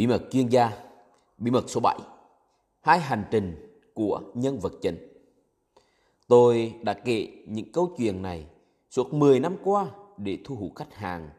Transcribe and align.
Bí 0.00 0.06
mật 0.06 0.22
chuyên 0.30 0.48
gia, 0.48 0.72
bí 1.38 1.50
mật 1.50 1.64
số 1.66 1.80
7, 1.80 1.98
hai 2.80 3.00
hành 3.00 3.24
trình 3.30 3.76
của 3.94 4.20
nhân 4.34 4.58
vật 4.58 4.72
chính. 4.82 5.22
Tôi 6.28 6.74
đã 6.82 6.92
kể 6.92 7.28
những 7.46 7.72
câu 7.72 7.94
chuyện 7.98 8.22
này 8.22 8.46
suốt 8.90 9.14
10 9.14 9.40
năm 9.40 9.56
qua 9.64 9.86
để 10.16 10.38
thu 10.44 10.56
hút 10.56 10.72
khách 10.76 10.94
hàng 10.94 11.30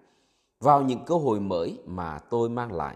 vào 0.59 0.81
những 0.81 0.99
cơ 1.05 1.15
hội 1.15 1.39
mới 1.39 1.77
mà 1.85 2.19
tôi 2.19 2.49
mang 2.49 2.71
lại. 2.71 2.95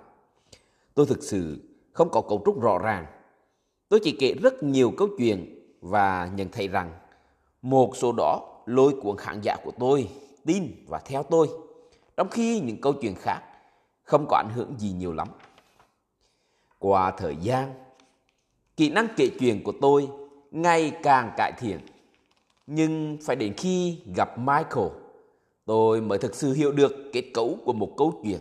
Tôi 0.93 1.05
thực 1.05 1.23
sự 1.23 1.59
không 1.93 2.09
có 2.09 2.21
cấu 2.21 2.41
trúc 2.45 2.61
rõ 2.61 2.77
ràng. 2.77 3.05
Tôi 3.89 3.99
chỉ 4.03 4.15
kể 4.19 4.33
rất 4.41 4.63
nhiều 4.63 4.91
câu 4.97 5.07
chuyện 5.17 5.59
và 5.81 6.29
nhận 6.35 6.49
thấy 6.51 6.67
rằng 6.67 6.93
một 7.61 7.97
số 7.97 8.11
đó 8.17 8.61
lôi 8.65 8.95
cuốn 9.01 9.17
khán 9.17 9.41
giả 9.41 9.55
của 9.63 9.71
tôi 9.79 10.09
tin 10.45 10.85
và 10.87 10.99
theo 11.05 11.23
tôi, 11.23 11.49
trong 12.17 12.29
khi 12.29 12.59
những 12.59 12.81
câu 12.81 12.93
chuyện 12.93 13.15
khác 13.15 13.41
không 14.03 14.25
có 14.29 14.37
ảnh 14.37 14.49
hưởng 14.55 14.73
gì 14.77 14.91
nhiều 14.91 15.13
lắm. 15.13 15.27
Qua 16.85 17.11
thời 17.11 17.35
gian, 17.41 17.73
kỹ 18.77 18.89
năng 18.89 19.07
kể 19.17 19.29
chuyện 19.39 19.63
của 19.63 19.73
tôi 19.81 20.07
ngày 20.51 20.91
càng 21.03 21.31
cải 21.37 21.51
thiện. 21.59 21.79
Nhưng 22.67 23.17
phải 23.21 23.35
đến 23.35 23.53
khi 23.57 23.97
gặp 24.15 24.37
Michael, 24.37 24.87
tôi 25.65 26.01
mới 26.01 26.17
thực 26.17 26.35
sự 26.35 26.53
hiểu 26.53 26.71
được 26.71 26.95
kết 27.13 27.23
cấu 27.33 27.57
của 27.65 27.73
một 27.73 27.91
câu 27.97 28.21
chuyện. 28.23 28.39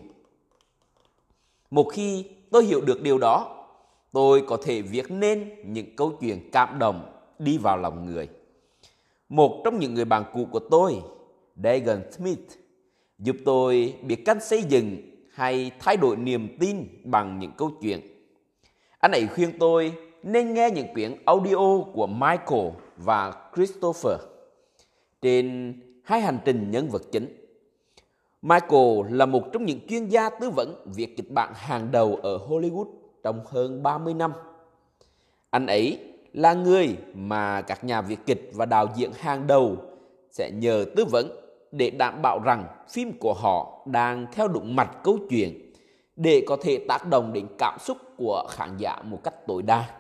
Một 1.71 1.89
khi 1.93 2.25
tôi 2.51 2.65
hiểu 2.65 2.81
được 2.81 3.03
điều 3.03 3.19
đó, 3.19 3.67
tôi 4.13 4.45
có 4.47 4.57
thể 4.63 4.83
viết 4.83 5.11
nên 5.11 5.55
những 5.65 5.97
câu 5.97 6.13
chuyện 6.21 6.51
cảm 6.53 6.79
động 6.79 7.13
đi 7.39 7.59
vào 7.59 7.77
lòng 7.77 8.07
người. 8.07 8.29
Một 9.29 9.63
trong 9.65 9.79
những 9.79 9.95
người 9.95 10.05
bạn 10.05 10.25
cũ 10.33 10.49
của 10.51 10.61
tôi, 10.71 11.03
Dagan 11.65 12.13
Smith, 12.13 12.49
giúp 13.19 13.37
tôi 13.45 13.95
biết 14.03 14.23
cách 14.25 14.43
xây 14.43 14.63
dựng 14.63 14.97
hay 15.33 15.71
thay 15.81 15.97
đổi 15.97 16.17
niềm 16.17 16.57
tin 16.61 16.87
bằng 17.05 17.39
những 17.39 17.53
câu 17.57 17.71
chuyện. 17.81 18.14
Anh 19.05 19.13
ấy 19.13 19.27
khuyên 19.27 19.59
tôi 19.59 19.93
nên 20.23 20.55
nghe 20.55 20.71
những 20.71 20.95
quyển 20.95 21.17
audio 21.25 21.81
của 21.95 22.07
Michael 22.07 22.69
và 22.97 23.33
Christopher 23.55 24.21
trên 25.23 25.75
hai 26.05 26.21
hành 26.21 26.39
trình 26.45 26.71
nhân 26.71 26.89
vật 26.89 27.03
chính. 27.13 27.37
Michael 28.43 29.01
là 29.11 29.27
một 29.27 29.43
trong 29.53 29.65
những 29.65 29.81
chuyên 29.89 30.09
gia 30.09 30.31
tư 30.31 30.51
vấn 30.51 30.83
việc 30.95 31.17
kịch 31.17 31.31
bản 31.31 31.53
hàng 31.55 31.91
đầu 31.91 32.19
ở 32.23 32.39
Hollywood 32.49 32.87
trong 33.23 33.41
hơn 33.47 33.83
30 33.83 34.15
năm. 34.15 34.33
Anh 35.51 35.67
ấy 35.67 35.99
là 36.33 36.55
người 36.55 36.97
mà 37.15 37.63
các 37.63 37.85
nhà 37.85 38.01
viết 38.01 38.19
kịch 38.27 38.51
và 38.55 38.67
đạo 38.67 38.89
diễn 38.97 39.11
hàng 39.19 39.47
đầu 39.47 39.77
sẽ 40.31 40.51
nhờ 40.51 40.85
tư 40.97 41.05
vấn 41.05 41.29
để 41.73 41.91
đảm 41.91 42.23
bảo 42.23 42.41
rằng 42.45 42.65
phim 42.89 43.13
của 43.19 43.35
họ 43.35 43.87
đang 43.87 44.27
theo 44.33 44.49
đúng 44.49 44.77
mạch 44.77 45.03
câu 45.03 45.19
chuyện 45.31 45.64
để 46.17 46.45
có 46.47 46.57
thể 46.57 46.79
tác 46.89 47.07
động 47.07 47.33
đến 47.33 47.47
cảm 47.59 47.79
xúc 47.81 47.99
của 48.17 48.47
khán 48.51 48.77
giả 48.79 49.03
một 49.03 49.21
cách 49.25 49.47
tối 49.47 49.63
đa. 49.63 49.91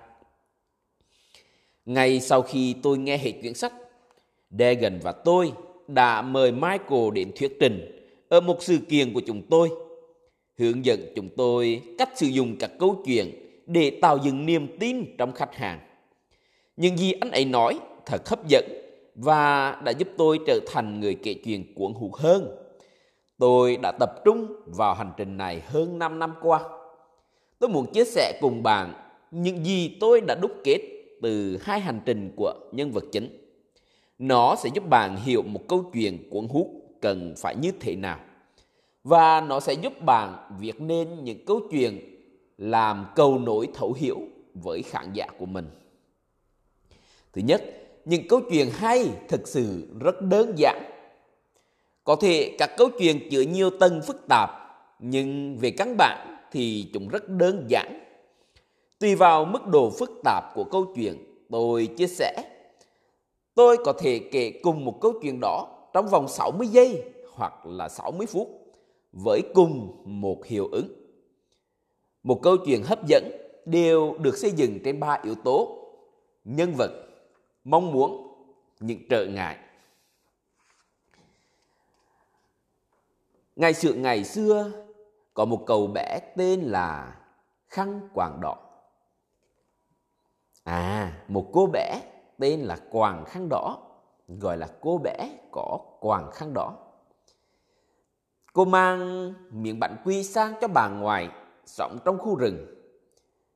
Ngay 1.87 2.21
sau 2.21 2.43
khi 2.43 2.75
tôi 2.83 2.99
nghe 2.99 3.19
hết 3.19 3.33
quyển 3.41 3.55
sách, 3.55 3.73
Degan 4.51 4.99
và 5.03 5.13
tôi 5.13 5.53
đã 5.89 6.23
mời 6.23 6.53
Michael 6.53 7.11
đến 7.15 7.33
thuyết 7.37 7.57
trình 7.61 8.07
ở 8.29 8.41
một 8.41 8.63
sự 8.63 8.79
kiện 8.89 9.15
của 9.15 9.23
chúng 9.27 9.43
tôi, 9.51 9.71
hướng 10.59 10.85
dẫn 10.85 11.13
chúng 11.17 11.29
tôi 11.37 11.83
cách 11.99 12.11
sử 12.15 12.27
dụng 12.27 12.57
các 12.61 12.71
câu 12.79 13.03
chuyện 13.07 13.31
để 13.67 13.99
tạo 14.03 14.19
dựng 14.25 14.47
niềm 14.47 14.79
tin 14.79 15.17
trong 15.19 15.33
khách 15.33 15.55
hàng. 15.55 15.81
Những 16.77 16.97
gì 16.97 17.13
anh 17.13 17.31
ấy 17.31 17.45
nói 17.45 17.79
thật 18.07 18.29
hấp 18.29 18.49
dẫn 18.49 18.65
và 19.15 19.73
đã 19.85 19.93
giúp 19.93 20.09
tôi 20.17 20.39
trở 20.47 20.61
thành 20.67 21.01
người 21.01 21.15
kể 21.15 21.35
chuyện 21.45 21.75
cuốn 21.75 21.93
hút 21.93 22.15
hơn. 22.15 22.64
Tôi 23.45 23.77
đã 23.77 23.93
tập 23.93 24.25
trung 24.25 24.47
vào 24.67 24.95
hành 24.95 25.13
trình 25.17 25.37
này 25.37 25.61
hơn 25.67 25.99
5 25.99 26.19
năm 26.19 26.35
qua. 26.43 26.61
Tôi 27.59 27.71
muốn 27.71 27.93
chia 27.93 28.05
sẻ 28.05 28.39
cùng 28.41 28.63
bạn 28.63 28.95
những 29.31 29.65
gì 29.65 29.97
tôi 30.01 30.21
đã 30.21 30.35
đúc 30.43 30.51
kết 30.65 30.79
từ 31.23 31.59
hai 31.63 31.81
hành 31.81 32.01
trình 32.07 32.33
của 32.37 32.55
nhân 32.73 32.91
vật 32.91 33.05
chính. 33.13 33.39
Nó 34.19 34.57
sẽ 34.57 34.71
giúp 34.75 34.89
bạn 34.89 35.17
hiểu 35.17 35.43
một 35.43 35.61
câu 35.69 35.91
chuyện 35.95 36.31
cuốn 36.31 36.49
hút 36.49 36.69
cần 37.01 37.35
phải 37.39 37.57
như 37.57 37.73
thế 37.81 37.97
nào. 37.97 38.19
Và 39.03 39.41
nó 39.41 39.61
sẽ 39.61 39.73
giúp 39.73 39.93
bạn 40.05 40.57
viết 40.61 40.81
nên 40.81 41.25
những 41.25 41.45
câu 41.47 41.61
chuyện 41.71 42.01
làm 42.59 43.07
cầu 43.15 43.39
nối 43.39 43.69
thấu 43.75 43.93
hiểu 43.93 44.19
với 44.55 44.83
khán 44.83 45.13
giả 45.13 45.27
của 45.39 45.47
mình. 45.47 45.67
Thứ 47.33 47.43
nhất, 47.45 47.63
những 48.05 48.29
câu 48.29 48.41
chuyện 48.51 48.69
hay 48.73 49.09
thực 49.29 49.49
sự 49.49 49.89
rất 50.01 50.23
đơn 50.23 50.55
giản. 50.57 50.94
Có 52.05 52.17
thể 52.17 52.57
các 52.59 52.71
câu 52.77 52.89
chuyện 52.99 53.29
chứa 53.31 53.41
nhiều 53.41 53.71
tầng 53.71 54.01
phức 54.07 54.29
tạp, 54.29 54.51
nhưng 54.99 55.59
về 55.59 55.71
căn 55.71 55.97
bản 55.99 56.37
thì 56.53 56.91
chúng 56.93 57.09
rất 57.09 57.29
đơn 57.29 57.67
giản. 57.69 58.01
Tùy 58.99 59.15
vào 59.15 59.45
mức 59.45 59.67
độ 59.67 59.91
phức 59.91 60.21
tạp 60.25 60.45
của 60.55 60.65
câu 60.65 60.93
chuyện, 60.97 61.15
tôi 61.51 61.87
chia 61.87 62.07
sẻ. 62.07 62.45
Tôi 63.55 63.77
có 63.85 63.93
thể 63.93 64.19
kể 64.33 64.61
cùng 64.63 64.85
một 64.85 65.01
câu 65.01 65.13
chuyện 65.23 65.39
đó 65.41 65.69
trong 65.93 66.09
vòng 66.09 66.29
60 66.29 66.67
giây 66.67 67.03
hoặc 67.35 67.67
là 67.67 67.89
60 67.89 68.27
phút 68.27 68.49
với 69.13 69.41
cùng 69.55 70.03
một 70.05 70.45
hiệu 70.47 70.69
ứng. 70.73 70.89
Một 72.23 72.41
câu 72.43 72.57
chuyện 72.57 72.83
hấp 72.83 73.07
dẫn 73.07 73.33
đều 73.65 74.15
được 74.19 74.37
xây 74.37 74.51
dựng 74.51 74.79
trên 74.85 75.01
ba 75.01 75.21
yếu 75.25 75.35
tố: 75.35 75.79
nhân 76.45 76.73
vật, 76.79 76.91
mong 77.65 77.93
muốn, 77.93 78.29
những 78.81 78.99
trở 79.11 79.27
ngại. 79.27 79.57
Ngày 83.57 83.75
xưa 83.75 83.93
ngày 83.93 84.25
xưa 84.25 84.71
có 85.35 85.45
một 85.45 85.63
cầu 85.67 85.87
bé 85.87 86.21
tên 86.37 86.61
là 86.61 87.17
Khăn 87.69 88.09
Quàng 88.15 88.39
Đỏ. 88.43 88.57
À, 90.65 91.13
một 91.29 91.51
cô 91.53 91.67
bé 91.67 92.01
tên 92.39 92.61
là 92.61 92.77
Quàng 92.91 93.25
Khăn 93.25 93.49
Đỏ, 93.49 93.79
gọi 94.29 94.57
là 94.57 94.69
cô 94.81 94.99
bé 94.99 95.31
có 95.53 95.79
Quàng 96.01 96.31
Khăn 96.31 96.55
Đỏ. 96.55 96.77
Cô 98.53 98.65
mang 98.65 99.33
miệng 99.51 99.81
bánh 99.81 99.97
quy 100.05 100.25
sang 100.25 100.55
cho 100.61 100.69
bà 100.69 100.89
ngoại 100.89 101.29
sống 101.67 101.99
trong 102.05 102.19
khu 102.19 102.37
rừng. 102.37 102.67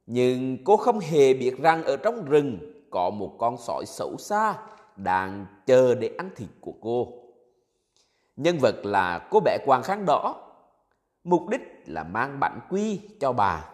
Nhưng 0.06 0.64
cô 0.64 0.76
không 0.76 0.98
hề 0.98 1.34
biết 1.34 1.54
rằng 1.58 1.84
ở 1.84 1.96
trong 1.96 2.24
rừng 2.24 2.58
có 2.90 3.10
một 3.10 3.34
con 3.38 3.56
sói 3.56 3.86
xấu 3.86 4.16
xa 4.18 4.58
đang 4.96 5.46
chờ 5.66 5.94
để 5.94 6.10
ăn 6.18 6.30
thịt 6.36 6.48
của 6.60 6.74
cô. 6.80 7.27
Nhân 8.38 8.58
vật 8.58 8.86
là 8.86 9.28
cô 9.30 9.40
bé 9.40 9.58
quàng 9.66 9.82
khăn 9.82 10.04
đỏ. 10.06 10.34
Mục 11.24 11.48
đích 11.48 11.60
là 11.86 12.04
mang 12.04 12.40
bánh 12.40 12.60
quy 12.70 13.00
cho 13.20 13.32
bà. 13.32 13.64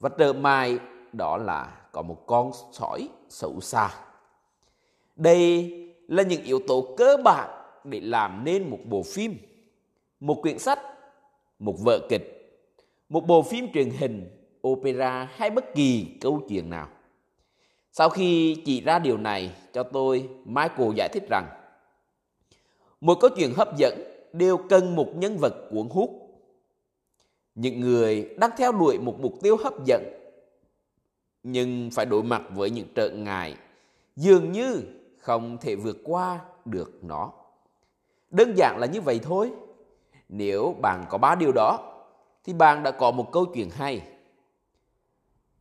Và 0.00 0.10
trợ 0.18 0.32
mai 0.32 0.78
đó 1.12 1.36
là 1.36 1.76
có 1.92 2.02
một 2.02 2.26
con 2.26 2.50
sói 2.72 3.08
xấu 3.28 3.60
xa. 3.60 3.90
Đây 5.16 5.72
là 6.08 6.22
những 6.22 6.42
yếu 6.42 6.60
tố 6.66 6.94
cơ 6.96 7.16
bản 7.24 7.48
để 7.84 8.00
làm 8.00 8.44
nên 8.44 8.70
một 8.70 8.78
bộ 8.84 9.02
phim, 9.02 9.38
một 10.20 10.42
quyển 10.42 10.58
sách, 10.58 10.80
một 11.58 11.74
vở 11.84 11.98
kịch, 12.08 12.60
một 13.08 13.26
bộ 13.26 13.42
phim 13.42 13.72
truyền 13.72 13.90
hình, 13.90 14.46
opera 14.68 15.28
hay 15.34 15.50
bất 15.50 15.74
kỳ 15.74 16.18
câu 16.20 16.42
chuyện 16.48 16.70
nào. 16.70 16.88
Sau 17.92 18.08
khi 18.08 18.56
chỉ 18.64 18.80
ra 18.80 18.98
điều 18.98 19.16
này 19.16 19.50
cho 19.72 19.82
tôi, 19.82 20.28
Michael 20.44 20.90
giải 20.96 21.08
thích 21.12 21.24
rằng 21.30 21.46
mỗi 23.04 23.16
câu 23.20 23.30
chuyện 23.36 23.54
hấp 23.56 23.76
dẫn 23.76 24.02
đều 24.32 24.56
cần 24.56 24.96
một 24.96 25.12
nhân 25.14 25.38
vật 25.38 25.54
cuốn 25.70 25.88
hút. 25.90 26.10
Những 27.54 27.80
người 27.80 28.34
đang 28.38 28.50
theo 28.56 28.72
đuổi 28.72 28.98
một 28.98 29.20
mục 29.20 29.34
tiêu 29.42 29.56
hấp 29.56 29.84
dẫn, 29.84 30.02
nhưng 31.42 31.90
phải 31.92 32.06
đối 32.06 32.22
mặt 32.22 32.42
với 32.50 32.70
những 32.70 32.86
trở 32.94 33.10
ngại, 33.10 33.56
dường 34.16 34.52
như 34.52 34.82
không 35.18 35.58
thể 35.60 35.76
vượt 35.76 35.96
qua 36.04 36.40
được 36.64 37.04
nó. 37.04 37.32
Đơn 38.30 38.54
giản 38.56 38.78
là 38.78 38.86
như 38.86 39.00
vậy 39.00 39.20
thôi. 39.22 39.50
Nếu 40.28 40.74
bạn 40.82 41.04
có 41.10 41.18
ba 41.18 41.34
điều 41.34 41.52
đó, 41.52 42.02
thì 42.44 42.52
bạn 42.52 42.82
đã 42.82 42.90
có 42.90 43.10
một 43.10 43.32
câu 43.32 43.44
chuyện 43.54 43.70
hay. 43.70 44.02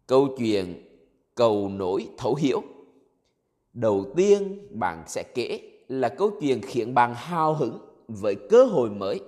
Câu 0.07 0.27
chuyện 0.37 0.87
cầu 1.35 1.69
nối 1.69 2.07
thấu 2.17 2.35
hiểu. 2.35 2.61
Đầu 3.73 4.05
tiên 4.15 4.67
bạn 4.71 5.03
sẽ 5.07 5.23
kể 5.35 5.72
là 5.99 6.09
câu 6.09 6.31
chuyện 6.41 6.61
khiến 6.61 6.93
bạn 6.93 7.13
hào 7.15 7.53
hứng 7.53 7.79
với 8.07 8.35
cơ 8.49 8.65
hội 8.65 8.89
mới. 8.89 9.21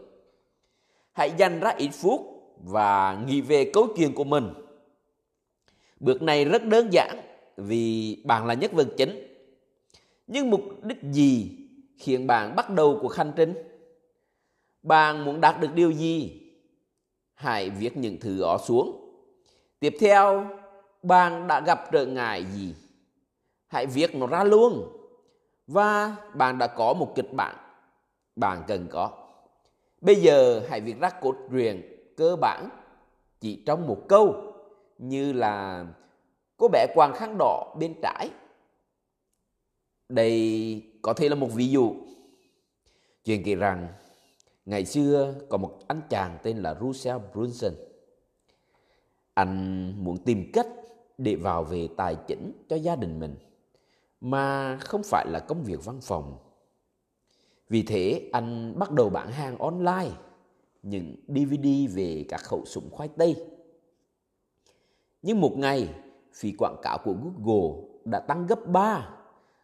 Hãy 1.11 1.31
dành 1.37 1.59
ra 1.59 1.73
ít 1.77 1.89
phút 1.93 2.21
và 2.63 3.23
nghĩ 3.27 3.41
về 3.41 3.71
câu 3.73 3.87
chuyện 3.95 4.13
của 4.13 4.23
mình. 4.23 4.53
Bước 5.99 6.21
này 6.21 6.45
rất 6.45 6.65
đơn 6.65 6.93
giản 6.93 7.21
vì 7.57 8.17
bạn 8.25 8.45
là 8.45 8.53
nhất 8.53 8.71
vật 8.71 8.87
chính. 8.97 9.27
Nhưng 10.27 10.49
mục 10.49 10.61
đích 10.83 10.97
gì 11.03 11.51
khiến 11.97 12.27
bạn 12.27 12.55
bắt 12.55 12.69
đầu 12.69 12.99
cuộc 13.01 13.13
hành 13.13 13.31
trình? 13.35 13.53
Bạn 14.83 15.25
muốn 15.25 15.41
đạt 15.41 15.61
được 15.61 15.73
điều 15.75 15.91
gì? 15.91 16.41
Hãy 17.33 17.69
viết 17.69 17.97
những 17.97 18.17
thứ 18.19 18.39
đó 18.41 18.57
xuống. 18.65 19.01
Tiếp 19.79 19.95
theo, 19.99 20.47
bạn 21.03 21.47
đã 21.47 21.61
gặp 21.61 21.91
trở 21.91 22.05
ngại 22.05 22.45
gì? 22.53 22.75
Hãy 23.67 23.85
viết 23.85 24.15
nó 24.15 24.27
ra 24.27 24.43
luôn. 24.43 24.97
Và 25.67 26.15
bạn 26.33 26.57
đã 26.57 26.67
có 26.67 26.93
một 26.93 27.13
kịch 27.15 27.33
bản 27.33 27.55
bạn 28.35 28.63
cần 28.67 28.87
có. 28.91 29.11
Bây 30.01 30.15
giờ 30.15 30.61
hãy 30.69 30.81
viết 30.81 30.99
ra 30.99 31.09
cốt 31.09 31.35
truyện 31.51 31.81
cơ 32.17 32.35
bản 32.35 32.69
chỉ 33.39 33.63
trong 33.65 33.87
một 33.87 34.01
câu, 34.07 34.53
như 34.97 35.33
là 35.33 35.85
cô 36.57 36.67
bé 36.67 36.87
quàng 36.95 37.13
khăn 37.15 37.35
đỏ 37.39 37.75
bên 37.79 37.93
trái. 38.01 38.29
Đây 40.09 40.83
có 41.01 41.13
thể 41.13 41.29
là 41.29 41.35
một 41.35 41.49
ví 41.53 41.69
dụ. 41.69 41.93
Chuyện 43.25 43.43
kể 43.43 43.55
rằng, 43.55 43.87
ngày 44.65 44.85
xưa 44.85 45.35
có 45.49 45.57
một 45.57 45.79
anh 45.87 46.01
chàng 46.09 46.37
tên 46.43 46.57
là 46.57 46.75
Russell 46.81 47.19
Brunson. 47.33 47.73
Anh 49.33 49.93
muốn 50.03 50.17
tìm 50.17 50.49
cách 50.53 50.67
để 51.17 51.35
vào 51.35 51.63
về 51.63 51.87
tài 51.97 52.15
chính 52.27 52.65
cho 52.69 52.75
gia 52.75 52.95
đình 52.95 53.19
mình 53.19 53.35
mà 54.25 54.77
không 54.77 55.03
phải 55.03 55.25
là 55.29 55.39
công 55.39 55.63
việc 55.63 55.85
văn 55.85 55.99
phòng. 56.01 56.37
Vì 57.69 57.83
thế 57.83 58.29
anh 58.33 58.79
bắt 58.79 58.91
đầu 58.91 59.09
bán 59.09 59.31
hàng 59.31 59.57
online 59.57 60.11
những 60.83 61.15
DVD 61.27 61.95
về 61.95 62.25
các 62.29 62.41
khẩu 62.43 62.65
súng 62.65 62.89
khoai 62.91 63.09
tây. 63.17 63.35
Nhưng 65.21 65.41
một 65.41 65.53
ngày, 65.57 65.89
phí 66.33 66.53
quảng 66.57 66.75
cáo 66.83 66.97
của 67.03 67.13
Google 67.13 67.87
đã 68.05 68.19
tăng 68.19 68.47
gấp 68.47 68.67
3 68.67 69.09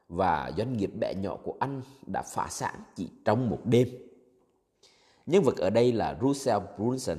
và 0.10 0.52
doanh 0.58 0.78
nghiệp 0.78 0.92
bé 1.00 1.14
nhỏ 1.16 1.38
của 1.44 1.56
anh 1.60 1.82
đã 2.08 2.22
phá 2.22 2.48
sản 2.50 2.76
chỉ 2.96 3.10
trong 3.26 3.50
một 3.50 3.60
đêm. 3.66 3.88
Nhân 5.26 5.44
vật 5.44 5.58
ở 5.58 5.70
đây 5.70 5.92
là 5.92 6.18
Russell 6.22 6.66
Brunson. 6.78 7.18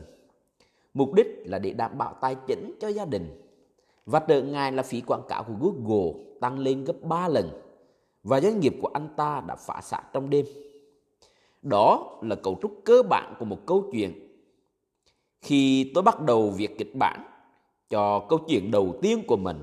Mục 0.94 1.14
đích 1.14 1.26
là 1.44 1.58
để 1.58 1.72
đảm 1.72 1.98
bảo 1.98 2.14
tài 2.20 2.36
chính 2.46 2.74
cho 2.80 2.88
gia 2.88 3.04
đình. 3.04 3.41
Và 4.06 4.18
trở 4.18 4.42
ngại 4.42 4.72
là 4.72 4.82
phí 4.82 5.00
quảng 5.00 5.22
cáo 5.28 5.44
của 5.44 5.54
Google 5.60 6.24
tăng 6.40 6.58
lên 6.58 6.84
gấp 6.84 7.02
3 7.02 7.28
lần 7.28 7.50
và 8.22 8.40
doanh 8.40 8.60
nghiệp 8.60 8.74
của 8.82 8.90
anh 8.94 9.08
ta 9.16 9.42
đã 9.46 9.56
phá 9.56 9.80
sản 9.82 10.04
trong 10.12 10.30
đêm. 10.30 10.46
Đó 11.62 12.18
là 12.22 12.36
cấu 12.36 12.58
trúc 12.62 12.80
cơ 12.84 13.02
bản 13.02 13.34
của 13.38 13.44
một 13.44 13.58
câu 13.66 13.90
chuyện. 13.92 14.12
Khi 15.40 15.90
tôi 15.94 16.02
bắt 16.02 16.20
đầu 16.20 16.50
việc 16.50 16.78
kịch 16.78 16.94
bản 16.98 17.20
cho 17.90 18.26
câu 18.28 18.38
chuyện 18.48 18.70
đầu 18.70 18.94
tiên 19.02 19.22
của 19.26 19.36
mình, 19.36 19.62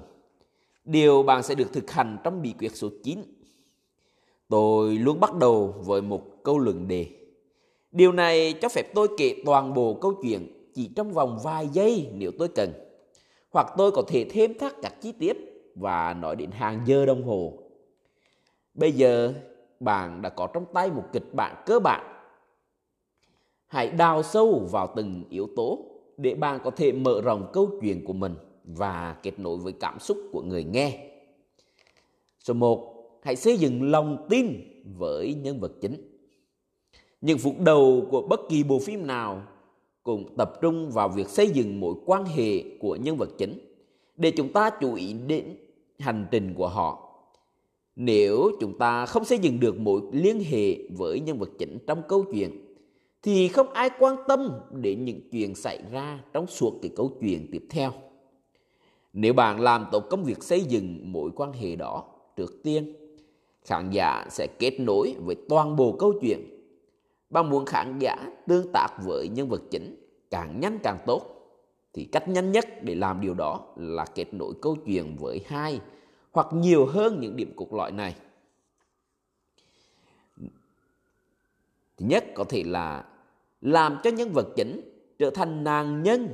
điều 0.86 1.24
bạn 1.24 1.44
sẽ 1.44 1.56
được 1.56 1.74
thực 1.74 1.91
hành 1.91 2.18
trong 2.24 2.41
bí 2.41 2.53
quyết 2.59 2.75
số 2.75 2.89
9. 3.03 3.19
Tôi 4.47 4.95
luôn 4.97 5.19
bắt 5.19 5.36
đầu 5.36 5.68
với 5.86 6.01
một 6.01 6.44
câu 6.44 6.59
luận 6.59 6.88
đề. 6.88 7.07
Điều 7.91 8.12
này 8.12 8.53
cho 8.53 8.69
phép 8.69 8.94
tôi 8.94 9.07
kể 9.18 9.36
toàn 9.45 9.74
bộ 9.74 9.94
câu 9.94 10.13
chuyện 10.21 10.71
chỉ 10.74 10.89
trong 10.95 11.13
vòng 11.13 11.39
vài 11.44 11.68
giây 11.68 12.09
nếu 12.13 12.31
tôi 12.39 12.47
cần. 12.47 12.88
Hoặc 13.50 13.74
tôi 13.78 13.92
có 13.92 14.04
thể 14.07 14.25
thêm 14.30 14.57
thắt 14.57 14.74
các 14.81 15.01
chi 15.01 15.12
tiết 15.12 15.38
và 15.75 16.13
nói 16.13 16.36
đến 16.36 16.51
hàng 16.51 16.81
giờ 16.86 17.06
đồng 17.06 17.24
hồ. 17.24 17.54
Bây 18.74 18.92
giờ 18.92 19.34
bạn 19.80 20.22
đã 20.22 20.30
có 20.30 20.48
trong 20.54 20.66
tay 20.74 20.92
một 20.92 21.04
kịch 21.13 21.34
bản 21.34 21.63
cơ 21.66 21.80
bản. 21.80 22.22
Hãy 23.68 23.90
đào 23.90 24.24
sâu 24.24 24.68
vào 24.72 24.94
từng 24.96 25.24
yếu 25.30 25.50
tố 25.56 25.86
để 26.18 26.34
bạn 26.34 26.60
có 26.63 26.72
thể 26.72 26.92
mở 26.92 27.22
rộng 27.22 27.50
câu 27.54 27.69
chuyện 27.81 28.06
của 28.06 28.13
mình 28.13 28.36
và 28.63 29.16
kết 29.24 29.40
nối 29.40 29.57
với 29.57 29.74
cảm 29.74 30.00
xúc 30.00 30.18
của 30.31 30.42
người 30.42 30.63
nghe. 30.63 31.12
Số 32.40 32.54
1. 32.54 32.96
Hãy 33.24 33.36
xây 33.36 33.57
dựng 33.57 33.92
lòng 33.92 34.28
tin 34.30 34.48
với 34.98 35.34
nhân 35.34 35.60
vật 35.60 35.72
chính. 35.81 36.19
Những 37.22 37.38
phút 37.38 37.60
đầu 37.60 38.07
của 38.12 38.22
bất 38.22 38.40
kỳ 38.50 38.63
bộ 38.63 38.80
phim 38.80 39.07
nào 39.07 39.44
cùng 40.10 40.36
tập 40.38 40.54
trung 40.62 40.92
vào 40.92 41.10
việc 41.10 41.30
xây 41.30 41.50
dựng 41.50 41.80
mối 41.80 41.94
quan 42.06 42.26
hệ 42.26 42.64
của 42.80 42.96
nhân 42.96 43.18
vật 43.18 43.30
chính 43.38 43.60
để 44.18 44.32
chúng 44.32 44.54
ta 44.54 44.70
chú 44.70 44.94
ý 44.94 45.14
đến 45.14 45.46
hành 46.00 46.28
trình 46.32 46.54
của 46.54 46.68
họ 46.68 47.10
nếu 47.96 48.52
chúng 48.60 48.78
ta 48.78 49.06
không 49.06 49.26
xây 49.26 49.38
dựng 49.38 49.60
được 49.60 49.80
mối 49.80 50.02
liên 50.12 50.40
hệ 50.40 50.78
với 50.98 51.20
nhân 51.20 51.40
vật 51.40 51.50
chính 51.60 51.78
trong 51.88 52.02
câu 52.08 52.26
chuyện 52.32 52.76
thì 53.24 53.48
không 53.48 53.74
ai 53.74 53.90
quan 54.00 54.16
tâm 54.28 54.52
đến 54.72 55.06
những 55.06 55.22
chuyện 55.32 55.56
xảy 55.56 55.80
ra 55.92 56.24
trong 56.34 56.48
suốt 56.48 56.80
cái 56.82 56.92
câu 56.96 57.12
chuyện 57.22 57.48
tiếp 57.52 57.66
theo. 57.70 57.92
Nếu 59.14 59.34
bạn 59.34 59.60
làm 59.60 59.86
tốt 59.92 60.04
công 60.10 60.24
việc 60.24 60.44
xây 60.44 60.62
dựng 60.62 61.12
mối 61.12 61.32
quan 61.36 61.54
hệ 61.54 61.76
đó 61.76 62.04
trước 62.36 62.64
tiên, 62.64 62.94
khán 63.66 63.90
giả 63.92 64.26
sẽ 64.30 64.48
kết 64.48 64.80
nối 64.80 65.16
với 65.26 65.36
toàn 65.50 65.76
bộ 65.76 65.92
câu 65.92 66.14
chuyện. 66.22 66.59
Bạn 67.30 67.50
muốn 67.50 67.66
khán 67.66 68.00
giả 68.00 68.16
tương 68.48 68.72
tác 68.74 68.88
với 69.04 69.28
nhân 69.28 69.50
vật 69.50 69.62
chính 69.72 69.96
càng 70.31 70.60
nhanh 70.60 70.80
càng 70.84 70.98
tốt, 71.06 71.22
thì 71.94 72.06
cách 72.06 72.30
nhanh 72.30 72.52
nhất 72.52 72.84
để 72.84 72.96
làm 72.96 73.22
điều 73.22 73.34
đó 73.34 73.74
là 73.76 74.06
kết 74.16 74.34
nối 74.34 74.54
câu 74.62 74.76
chuyện 74.86 75.16
với 75.20 75.42
hai 75.48 75.81
hoặc 76.31 76.48
nhiều 76.54 76.86
hơn 76.86 77.20
những 77.20 77.36
điểm 77.36 77.54
cốt 77.56 77.74
lõi 77.74 77.92
này. 77.92 78.16
Thứ 81.98 82.06
nhất 82.06 82.26
có 82.36 82.44
thể 82.44 82.64
là 82.64 83.06
làm 83.62 83.98
cho 84.04 84.10
nhân 84.10 84.32
vật 84.34 84.48
chính 84.56 84.82
trở 85.20 85.30
thành 85.30 85.64
nạn 85.64 86.04
nhân 86.04 86.30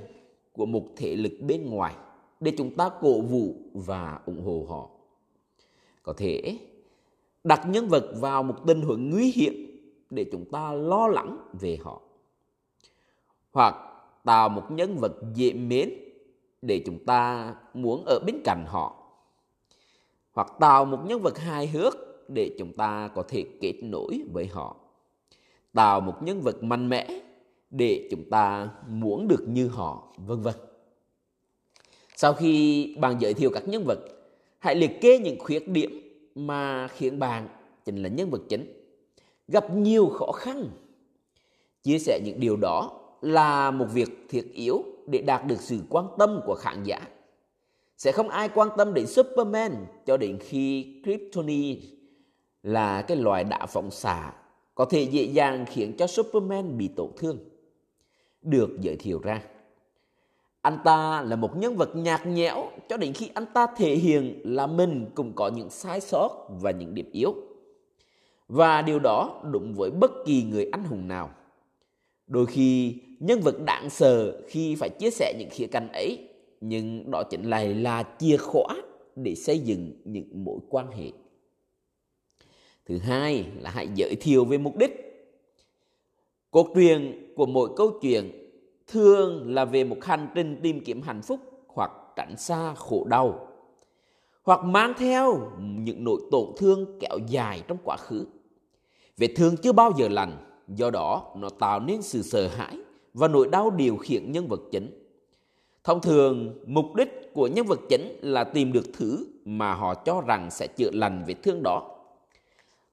của 0.52 0.66
một 0.66 0.86
thể 0.96 1.16
lực 1.16 1.34
bên 1.42 1.70
ngoài 1.70 1.96
để 2.40 2.54
chúng 2.58 2.76
ta 2.76 2.90
cổ 3.02 3.22
vũ 3.22 3.56
và 3.74 4.20
ủng 4.26 4.46
hộ 4.46 4.66
họ. 4.70 4.90
Có 6.04 6.14
thể 6.14 6.58
đặt 7.44 7.62
nhân 7.70 7.88
vật 7.88 8.12
vào 8.20 8.44
một 8.44 8.56
tình 8.68 8.82
huống 8.82 9.10
nguy 9.10 9.32
hiểm 9.32 9.65
để 10.10 10.26
chúng 10.32 10.46
ta 10.52 10.74
lo 10.74 11.08
lắng 11.08 11.38
về 11.54 11.78
họ. 11.84 12.02
Hoặc 13.52 13.76
tạo 14.24 14.50
một 14.50 14.72
nhân 14.72 14.98
vật 14.98 15.12
dễ 15.34 15.54
mến 15.54 15.90
để 16.62 16.84
chúng 16.86 17.06
ta 17.06 17.56
muốn 17.74 18.04
ở 18.06 18.20
bên 18.26 18.42
cạnh 18.44 18.66
họ 18.68 19.06
hoặc 20.36 20.48
tạo 20.60 20.86
một 20.86 21.00
nhân 21.06 21.22
vật 21.22 21.38
hài 21.38 21.68
hước 21.68 21.94
để 22.28 22.56
chúng 22.60 22.74
ta 22.74 23.10
có 23.16 23.24
thể 23.28 23.46
kết 23.62 23.74
nối 23.84 24.22
với 24.34 24.48
họ. 24.48 24.76
Tạo 25.74 26.02
một 26.02 26.24
nhân 26.24 26.42
vật 26.42 26.64
mạnh 26.64 26.90
mẽ 26.90 27.08
để 27.70 28.08
chúng 28.12 28.30
ta 28.30 28.70
muốn 28.88 29.28
được 29.28 29.46
như 29.48 29.68
họ, 29.68 30.14
vân 30.18 30.42
vân. 30.42 30.54
Sau 32.16 32.34
khi 32.34 32.96
bạn 33.00 33.18
giới 33.20 33.34
thiệu 33.34 33.50
các 33.54 33.68
nhân 33.68 33.84
vật, 33.84 34.00
hãy 34.60 34.76
liệt 34.76 35.02
kê 35.02 35.20
những 35.20 35.40
khuyết 35.40 35.68
điểm 35.68 36.02
mà 36.36 36.88
khiến 36.88 37.20
bạn 37.20 37.48
chính 37.86 38.04
là 38.04 38.10
nhân 38.10 38.30
vật 38.30 38.42
chính 38.50 38.75
gặp 39.48 39.76
nhiều 39.76 40.10
khó 40.10 40.32
khăn. 40.32 40.70
Chia 41.84 42.00
sẻ 42.00 42.20
những 42.26 42.40
điều 42.40 42.58
đó 42.58 43.00
là 43.22 43.72
một 43.72 43.86
việc 43.94 44.26
thiết 44.30 44.54
yếu 44.54 44.84
để 45.08 45.22
đạt 45.22 45.48
được 45.48 45.62
sự 45.62 45.80
quan 45.90 46.08
tâm 46.18 46.42
của 46.46 46.56
khán 46.56 46.84
giả 46.84 47.00
sẽ 47.98 48.12
không 48.12 48.30
ai 48.30 48.50
quan 48.50 48.70
tâm 48.78 48.94
đến 48.94 49.08
Superman 49.08 49.86
cho 50.06 50.18
đến 50.18 50.38
khi 50.42 50.96
Kryptoni 51.04 51.82
là 52.64 53.02
cái 53.02 53.18
loài 53.18 53.44
đá 53.44 53.66
phóng 53.66 53.92
xạ, 53.92 54.34
có 54.76 54.86
thể 54.86 55.02
dễ 55.02 55.24
dàng 55.24 55.66
khiến 55.70 55.94
cho 55.98 56.08
Superman 56.08 56.78
bị 56.78 56.88
tổn 56.88 57.10
thương. 57.18 57.38
Được 58.42 58.70
giới 58.82 58.96
thiệu 58.96 59.20
ra. 59.24 59.42
Anh 60.62 60.80
ta 60.84 61.22
là 61.22 61.36
một 61.36 61.58
nhân 61.58 61.76
vật 61.76 61.96
nhạt 61.96 62.26
nhẽo 62.26 62.72
cho 62.90 62.98
đến 62.98 63.14
khi 63.14 63.30
anh 63.34 63.46
ta 63.54 63.68
thể 63.78 63.96
hiện 63.96 64.42
là 64.44 64.68
mình 64.68 65.06
cũng 65.16 65.34
có 65.36 65.48
những 65.48 65.70
sai 65.70 66.02
sót 66.02 66.48
và 66.50 66.72
những 66.72 66.96
điểm 66.96 67.10
yếu. 67.12 67.34
Và 68.48 68.82
điều 68.82 69.00
đó 69.00 69.42
đụng 69.52 69.74
với 69.74 69.92
bất 69.92 70.12
kỳ 70.26 70.44
người 70.44 70.70
anh 70.72 70.84
hùng 70.84 71.08
nào. 71.08 71.30
Đôi 72.28 72.46
khi, 72.46 72.98
nhân 73.20 73.40
vật 73.42 73.56
đạn 73.66 73.90
sờ 73.90 74.42
khi 74.48 74.76
phải 74.76 74.90
chia 74.90 75.10
sẻ 75.10 75.34
những 75.40 75.50
khía 75.52 75.68
cạnh 75.68 75.92
ấy, 75.92 76.30
nhưng 76.62 77.12
đó 77.12 77.24
chính 77.24 77.44
là 77.50 77.64
là 77.64 78.04
chìa 78.20 78.38
khóa 78.38 78.76
để 79.16 79.36
xây 79.36 79.60
dựng 79.60 79.92
những 80.06 80.44
mối 80.44 80.60
quan 80.70 80.92
hệ. 80.92 81.12
Thứ 82.86 82.98
hai 82.98 83.46
là 83.60 83.70
hãy 83.70 83.88
giới 83.96 84.16
thiệu 84.16 84.46
về 84.46 84.58
mục 84.58 84.78
đích. 84.78 84.92
Cốt 86.52 86.68
truyện 86.76 87.34
của 87.36 87.46
mỗi 87.46 87.70
câu 87.76 88.00
chuyện 88.02 88.32
thường 88.88 89.54
là 89.54 89.66
về 89.66 89.84
một 89.84 90.04
hành 90.04 90.28
trình 90.36 90.60
tìm 90.64 90.82
kiếm 90.86 91.02
hạnh 91.02 91.22
phúc 91.22 91.40
hoặc 91.68 91.92
tránh 92.16 92.38
xa 92.38 92.74
khổ 92.74 93.06
đau, 93.10 93.48
hoặc 94.44 94.64
mang 94.64 94.94
theo 94.98 95.52
những 95.60 96.04
nỗi 96.04 96.22
tổn 96.32 96.46
thương 96.58 97.00
kéo 97.00 97.18
dài 97.28 97.62
trong 97.68 97.78
quá 97.84 97.98
khứ 97.98 98.26
vết 99.18 99.34
thương 99.36 99.58
chưa 99.58 99.72
bao 99.72 99.92
giờ 99.98 100.08
lành 100.08 100.38
do 100.68 100.90
đó 100.90 101.34
nó 101.36 101.50
tạo 101.50 101.80
nên 101.80 102.02
sự 102.02 102.22
sợ 102.22 102.48
hãi 102.48 102.78
và 103.14 103.28
nỗi 103.28 103.48
đau 103.52 103.70
điều 103.70 103.98
khiển 103.98 104.32
nhân 104.32 104.48
vật 104.48 104.62
chính 104.72 105.06
Thông 105.86 106.02
thường, 106.02 106.58
mục 106.66 106.96
đích 106.96 107.34
của 107.34 107.48
nhân 107.48 107.66
vật 107.66 107.80
chính 107.90 108.20
là 108.22 108.44
tìm 108.44 108.72
được 108.72 108.86
thứ 108.94 109.28
mà 109.46 109.74
họ 109.74 109.94
cho 109.96 110.22
rằng 110.22 110.52
sẽ 110.52 110.68
chữa 110.68 110.92
lành 110.92 111.24
vết 111.28 111.34
thương 111.44 111.64
đó. 111.64 111.98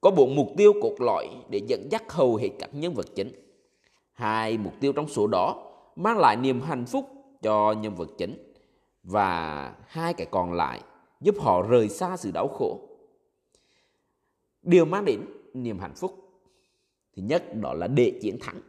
Có 0.00 0.10
bốn 0.10 0.36
mục 0.36 0.48
tiêu 0.56 0.72
cốt 0.82 0.94
lõi 0.98 1.28
để 1.48 1.60
dẫn 1.66 1.88
dắt 1.90 2.12
hầu 2.12 2.36
hết 2.36 2.48
các 2.58 2.70
nhân 2.74 2.94
vật 2.94 3.06
chính. 3.14 3.32
Hai 4.12 4.58
mục 4.58 4.72
tiêu 4.80 4.92
trong 4.92 5.08
số 5.08 5.26
đó 5.26 5.72
mang 5.96 6.18
lại 6.18 6.36
niềm 6.36 6.60
hạnh 6.60 6.86
phúc 6.86 7.10
cho 7.42 7.72
nhân 7.72 7.94
vật 7.94 8.08
chính 8.18 8.52
và 9.02 9.74
hai 9.86 10.14
cái 10.14 10.26
còn 10.30 10.52
lại 10.52 10.80
giúp 11.20 11.34
họ 11.40 11.62
rời 11.62 11.88
xa 11.88 12.16
sự 12.16 12.30
đau 12.30 12.48
khổ. 12.48 12.80
Điều 14.62 14.84
mang 14.84 15.04
đến 15.04 15.20
niềm 15.54 15.78
hạnh 15.78 15.94
phúc 15.94 16.18
thứ 17.16 17.22
nhất 17.22 17.54
đó 17.60 17.74
là 17.74 17.86
để 17.86 18.18
chiến 18.22 18.36
thắng 18.40 18.60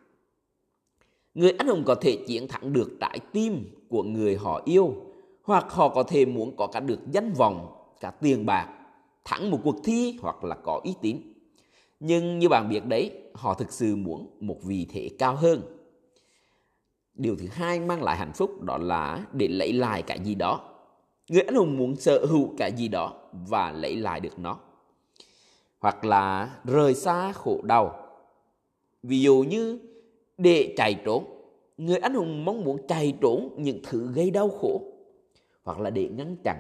Người 1.34 1.52
anh 1.58 1.68
hùng 1.68 1.84
có 1.86 1.96
thể 1.96 2.18
chiến 2.28 2.48
thắng 2.48 2.74
được 2.74 2.92
trái 3.00 3.20
tim 3.32 3.66
của 3.90 4.04
người 4.04 4.38
họ 4.38 4.62
yêu 4.66 4.96
hoặc 5.44 5.66
họ 5.70 5.90
có 5.90 6.04
thể 6.04 6.26
muốn 6.26 6.56
có 6.58 6.68
cả 6.68 6.80
được 6.80 7.00
danh 7.12 7.34
vọng, 7.34 7.68
cả 8.00 8.12
tiền 8.12 8.46
bạc, 8.46 8.70
thắng 9.26 9.52
một 9.52 9.60
cuộc 9.64 9.76
thi 9.84 10.18
hoặc 10.22 10.44
là 10.44 10.56
có 10.56 10.82
uy 10.84 10.94
tín. 11.02 11.18
Nhưng 12.00 12.40
như 12.40 12.50
bạn 12.50 12.70
biết 12.70 12.86
đấy, 12.86 13.12
họ 13.34 13.54
thực 13.54 13.72
sự 13.72 13.96
muốn 13.96 14.38
một 14.40 14.58
vị 14.64 14.88
thế 14.90 15.10
cao 15.20 15.36
hơn. 15.36 15.62
Điều 17.14 17.36
thứ 17.36 17.48
hai 17.52 17.80
mang 17.80 18.04
lại 18.04 18.18
hạnh 18.18 18.34
phúc 18.34 18.62
đó 18.62 18.78
là 18.78 19.26
để 19.34 19.48
lấy 19.48 19.74
lại 19.74 20.02
cái 20.02 20.20
gì 20.24 20.36
đó. 20.36 20.70
Người 21.30 21.42
anh 21.42 21.56
hùng 21.56 21.78
muốn 21.78 21.96
sở 21.96 22.26
hữu 22.26 22.54
cái 22.58 22.72
gì 22.72 22.88
đó 22.88 23.14
và 23.50 23.72
lấy 23.72 23.96
lại 23.96 24.20
được 24.20 24.40
nó. 24.40 24.60
Hoặc 25.84 26.06
là 26.06 26.56
rời 26.64 26.94
xa 26.94 27.32
khổ 27.32 27.62
đau. 27.64 27.96
Ví 29.04 29.22
dụ 29.22 29.46
như 29.50 29.80
để 30.38 30.74
chạy 30.78 31.02
trốn, 31.06 31.26
người 31.78 31.98
anh 31.98 32.14
hùng 32.14 32.46
mong 32.46 32.64
muốn 32.64 32.88
chạy 32.88 33.14
trốn 33.22 33.56
những 33.58 33.80
thứ 33.84 34.12
gây 34.14 34.32
đau 34.32 34.50
khổ. 34.50 34.82
Hoặc 35.64 35.80
là 35.80 35.90
để 35.90 36.10
ngăn 36.10 36.36
chặn. 36.44 36.58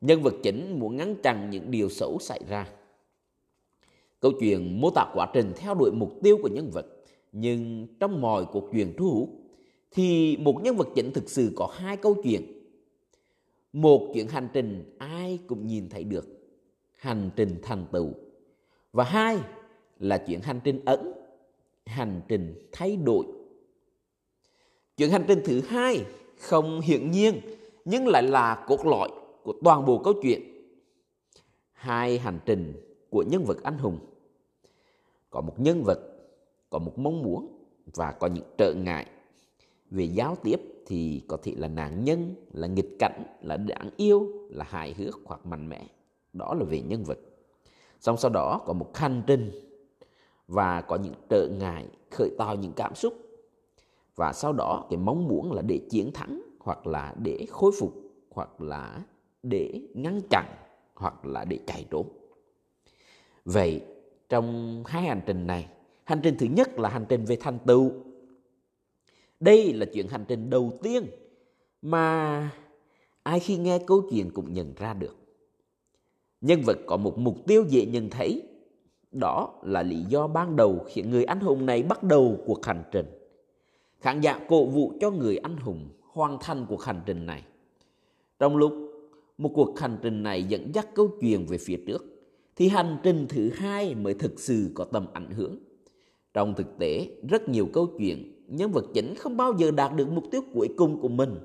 Nhân 0.00 0.22
vật 0.22 0.34
chính 0.42 0.78
muốn 0.80 0.96
ngăn 0.96 1.14
chặn 1.22 1.50
những 1.50 1.70
điều 1.70 1.88
xấu 1.88 2.18
xảy 2.18 2.40
ra. 2.48 2.68
Câu 4.20 4.32
chuyện 4.40 4.80
mô 4.80 4.90
tả 4.90 5.10
quá 5.14 5.30
trình 5.34 5.52
theo 5.56 5.74
đuổi 5.74 5.90
mục 5.92 6.12
tiêu 6.22 6.38
của 6.42 6.48
nhân 6.48 6.70
vật, 6.70 6.86
nhưng 7.32 7.86
trong 8.00 8.20
mọi 8.20 8.44
cuộc 8.44 8.68
chuyện 8.72 8.94
thu 8.96 9.10
hút 9.10 9.28
thì 9.90 10.36
một 10.36 10.60
nhân 10.62 10.76
vật 10.76 10.88
chính 10.94 11.12
thực 11.12 11.30
sự 11.30 11.52
có 11.56 11.66
hai 11.72 11.96
câu 11.96 12.16
chuyện. 12.24 12.42
Một 13.72 14.10
chuyện 14.14 14.28
hành 14.28 14.48
trình 14.52 14.96
ai 14.98 15.38
cũng 15.46 15.66
nhìn 15.66 15.88
thấy 15.88 16.04
được, 16.04 16.26
hành 16.92 17.30
trình 17.36 17.58
thành 17.62 17.86
tựu. 17.92 18.12
Và 18.92 19.04
hai 19.04 19.38
là 19.98 20.18
chuyện 20.18 20.40
hành 20.40 20.60
trình 20.64 20.80
ẩn, 20.84 21.12
hành 21.86 22.20
trình 22.28 22.68
thay 22.72 22.96
đổi. 22.96 23.26
Chuyện 24.96 25.10
hành 25.10 25.24
trình 25.28 25.42
thứ 25.44 25.60
hai 25.60 26.04
không 26.40 26.80
hiển 26.80 27.10
nhiên 27.10 27.40
nhưng 27.84 28.08
lại 28.08 28.22
là 28.22 28.64
cốt 28.68 28.86
lõi 28.86 29.08
của 29.42 29.54
toàn 29.64 29.84
bộ 29.84 29.98
câu 29.98 30.14
chuyện. 30.22 30.42
Hai 31.72 32.18
hành 32.18 32.38
trình 32.46 32.72
của 33.10 33.24
nhân 33.30 33.44
vật 33.44 33.62
anh 33.62 33.78
hùng. 33.78 33.98
Có 35.30 35.40
một 35.40 35.60
nhân 35.60 35.82
vật, 35.84 35.98
có 36.70 36.78
một 36.78 36.98
mong 36.98 37.22
muốn 37.22 37.64
và 37.94 38.12
có 38.12 38.26
những 38.26 38.44
trở 38.58 38.74
ngại 38.74 39.06
về 39.90 40.04
giao 40.04 40.36
tiếp 40.42 40.60
thì 40.86 41.22
có 41.28 41.38
thể 41.42 41.54
là 41.56 41.68
nạn 41.68 42.04
nhân, 42.04 42.34
là 42.52 42.66
nghịch 42.66 42.96
cảnh, 42.98 43.24
là 43.42 43.56
đáng 43.56 43.90
yêu, 43.96 44.48
là 44.50 44.64
hài 44.64 44.94
hước 44.94 45.20
hoặc 45.24 45.46
mạnh 45.46 45.68
mẽ. 45.68 45.86
Đó 46.32 46.54
là 46.54 46.64
về 46.64 46.80
nhân 46.80 47.04
vật. 47.04 47.18
Xong 48.02 48.16
sau 48.16 48.30
đó 48.30 48.60
có 48.66 48.72
một 48.72 48.96
hành 48.96 49.22
trình 49.26 49.50
và 50.48 50.80
có 50.80 50.96
những 50.96 51.14
trở 51.28 51.48
ngại 51.48 51.86
khởi 52.10 52.30
tạo 52.38 52.56
những 52.56 52.72
cảm 52.76 52.94
xúc. 52.94 53.14
Và 54.16 54.32
sau 54.32 54.52
đó 54.52 54.86
cái 54.90 54.96
mong 54.96 55.28
muốn 55.28 55.52
là 55.52 55.62
để 55.62 55.80
chiến 55.90 56.10
thắng 56.12 56.42
hoặc 56.60 56.86
là 56.86 57.14
để 57.22 57.46
khôi 57.50 57.72
phục 57.78 57.92
hoặc 58.30 58.60
là 58.60 59.02
để 59.42 59.80
ngăn 59.94 60.20
chặn 60.30 60.46
hoặc 60.94 61.26
là 61.26 61.44
để 61.44 61.58
chạy 61.66 61.86
trốn. 61.90 62.06
Vậy 63.44 63.84
trong 64.28 64.82
hai 64.86 65.02
hành 65.02 65.20
trình 65.26 65.46
này, 65.46 65.68
hành 66.04 66.20
trình 66.22 66.36
thứ 66.38 66.46
nhất 66.46 66.78
là 66.78 66.88
hành 66.88 67.04
trình 67.08 67.24
về 67.24 67.36
thành 67.36 67.58
tựu 67.66 67.92
đây 69.40 69.72
là 69.72 69.86
chuyện 69.92 70.08
hành 70.08 70.24
trình 70.28 70.50
đầu 70.50 70.72
tiên 70.82 71.06
mà 71.82 72.50
ai 73.22 73.40
khi 73.40 73.56
nghe 73.56 73.78
câu 73.86 74.02
chuyện 74.10 74.30
cũng 74.34 74.52
nhận 74.52 74.74
ra 74.74 74.94
được. 74.94 75.21
Nhân 76.42 76.62
vật 76.62 76.78
có 76.86 76.96
một 76.96 77.18
mục 77.18 77.46
tiêu 77.46 77.64
dễ 77.68 77.86
nhận 77.86 78.10
thấy, 78.10 78.42
đó 79.12 79.60
là 79.62 79.82
lý 79.82 80.04
do 80.08 80.26
ban 80.26 80.56
đầu 80.56 80.84
khiến 80.86 81.10
người 81.10 81.24
anh 81.24 81.40
hùng 81.40 81.66
này 81.66 81.82
bắt 81.82 82.02
đầu 82.02 82.36
cuộc 82.46 82.66
hành 82.66 82.82
trình. 82.92 83.06
Khán 84.00 84.20
giả 84.20 84.40
cổ 84.48 84.64
vũ 84.64 84.92
cho 85.00 85.10
người 85.10 85.36
anh 85.36 85.56
hùng 85.56 85.88
hoàn 86.00 86.38
thành 86.40 86.66
cuộc 86.68 86.82
hành 86.82 87.00
trình 87.06 87.26
này. 87.26 87.42
Trong 88.38 88.56
lúc 88.56 88.72
một 89.38 89.50
cuộc 89.54 89.78
hành 89.78 89.98
trình 90.02 90.22
này 90.22 90.42
dẫn 90.42 90.74
dắt 90.74 90.94
câu 90.94 91.08
chuyện 91.20 91.46
về 91.46 91.58
phía 91.58 91.76
trước, 91.86 92.04
thì 92.56 92.68
hành 92.68 92.96
trình 93.02 93.26
thứ 93.28 93.50
hai 93.54 93.94
mới 93.94 94.14
thực 94.14 94.40
sự 94.40 94.70
có 94.74 94.84
tầm 94.84 95.06
ảnh 95.12 95.30
hưởng. 95.30 95.58
Trong 96.34 96.54
thực 96.54 96.78
tế, 96.78 97.08
rất 97.28 97.48
nhiều 97.48 97.68
câu 97.72 97.86
chuyện 97.98 98.44
nhân 98.48 98.72
vật 98.72 98.84
chính 98.94 99.14
không 99.14 99.36
bao 99.36 99.52
giờ 99.58 99.70
đạt 99.70 99.96
được 99.96 100.08
mục 100.08 100.24
tiêu 100.30 100.40
cuối 100.54 100.68
cùng 100.76 101.00
của 101.00 101.08
mình 101.08 101.38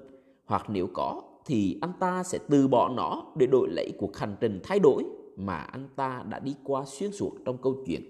hoặc 0.46 0.66
nếu 0.70 0.88
có 0.94 1.22
thì 1.48 1.77
anh 1.82 1.94
ta 2.00 2.24
sẽ 2.24 2.39
từ 2.50 2.68
bỏ 2.68 2.89
nó 2.89 3.25
để 3.36 3.48
đổi 3.48 3.70
lấy 3.72 3.94
cuộc 3.98 4.18
hành 4.18 4.36
trình 4.42 4.60
thay 4.63 4.80
đổi 4.80 5.04
mà 5.36 5.58
anh 5.58 5.89
ta 5.96 6.24
đã 6.30 6.39
đi 6.39 6.56
qua 6.63 6.86
xuyên 6.86 7.12
suốt 7.12 7.32
trong 7.46 7.58
câu 7.58 7.84
chuyện. 7.86 8.01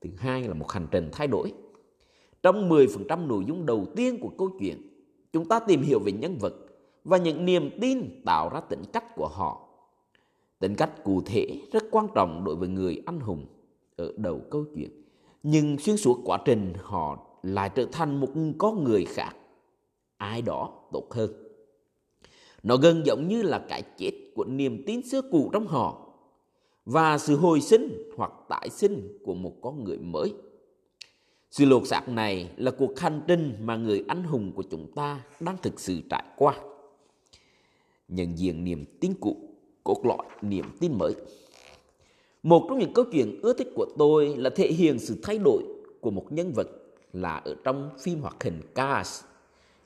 Thứ 0.00 0.10
hai 0.16 0.42
là 0.42 0.54
một 0.54 0.72
hành 0.72 0.86
trình 0.90 1.08
thay 1.12 1.26
đổi. 1.26 1.52
Trong 2.42 2.68
10% 2.68 3.26
nội 3.26 3.44
dung 3.48 3.66
đầu 3.66 3.86
tiên 3.96 4.18
của 4.20 4.30
câu 4.38 4.50
chuyện, 4.60 4.82
chúng 5.32 5.48
ta 5.48 5.60
tìm 5.60 5.82
hiểu 5.82 5.98
về 6.04 6.12
nhân 6.12 6.38
vật 6.38 6.54
và 7.04 7.18
những 7.18 7.44
niềm 7.44 7.70
tin 7.80 8.22
tạo 8.24 8.48
ra 8.48 8.60
tính 8.60 8.82
cách 8.92 9.04
của 9.16 9.28
họ. 9.28 9.68
Tính 10.58 10.74
cách 10.74 11.04
cụ 11.04 11.22
thể 11.26 11.60
rất 11.72 11.84
quan 11.90 12.06
trọng 12.14 12.44
đối 12.44 12.56
với 12.56 12.68
người 12.68 13.02
anh 13.06 13.20
hùng 13.20 13.46
ở 13.96 14.12
đầu 14.16 14.40
câu 14.50 14.64
chuyện. 14.74 14.90
Nhưng 15.42 15.78
xuyên 15.78 15.96
suốt 15.96 16.20
quá 16.24 16.38
trình 16.44 16.72
họ 16.82 17.26
lại 17.42 17.70
trở 17.74 17.86
thành 17.92 18.20
một 18.20 18.28
con 18.58 18.84
người 18.84 19.04
khác, 19.04 19.36
ai 20.16 20.42
đó 20.42 20.70
tốt 20.92 21.04
hơn. 21.10 21.47
Nó 22.62 22.76
gần 22.76 23.06
giống 23.06 23.28
như 23.28 23.42
là 23.42 23.64
cái 23.68 23.82
chết 23.98 24.12
của 24.34 24.44
niềm 24.44 24.82
tin 24.86 25.08
xưa 25.08 25.22
cũ 25.22 25.50
trong 25.52 25.66
họ 25.66 26.08
và 26.86 27.18
sự 27.18 27.36
hồi 27.36 27.60
sinh 27.60 28.10
hoặc 28.16 28.32
tái 28.48 28.68
sinh 28.70 29.18
của 29.24 29.34
một 29.34 29.54
con 29.62 29.84
người 29.84 29.98
mới. 29.98 30.34
Sự 31.50 31.64
lột 31.64 31.86
xác 31.86 32.08
này 32.08 32.50
là 32.56 32.70
cuộc 32.70 32.98
hành 32.98 33.20
trình 33.28 33.56
mà 33.60 33.76
người 33.76 34.04
anh 34.08 34.22
hùng 34.22 34.52
của 34.54 34.62
chúng 34.70 34.92
ta 34.94 35.24
đang 35.40 35.56
thực 35.62 35.80
sự 35.80 36.00
trải 36.10 36.24
qua. 36.36 36.54
Nhận 38.08 38.38
diện 38.38 38.64
niềm 38.64 38.84
tin 39.00 39.14
cũ, 39.20 39.36
cốt 39.84 40.00
lõi 40.04 40.26
niềm 40.42 40.64
tin 40.80 40.98
mới. 40.98 41.14
Một 42.42 42.66
trong 42.68 42.78
những 42.78 42.92
câu 42.92 43.04
chuyện 43.12 43.40
ưa 43.42 43.52
thích 43.52 43.68
của 43.74 43.86
tôi 43.98 44.36
là 44.36 44.50
thể 44.50 44.72
hiện 44.72 44.98
sự 44.98 45.16
thay 45.22 45.38
đổi 45.38 45.62
của 46.00 46.10
một 46.10 46.26
nhân 46.30 46.52
vật 46.52 46.68
là 47.12 47.36
ở 47.36 47.56
trong 47.64 47.90
phim 48.00 48.20
hoạt 48.20 48.42
hình 48.42 48.60
Cars, 48.74 49.24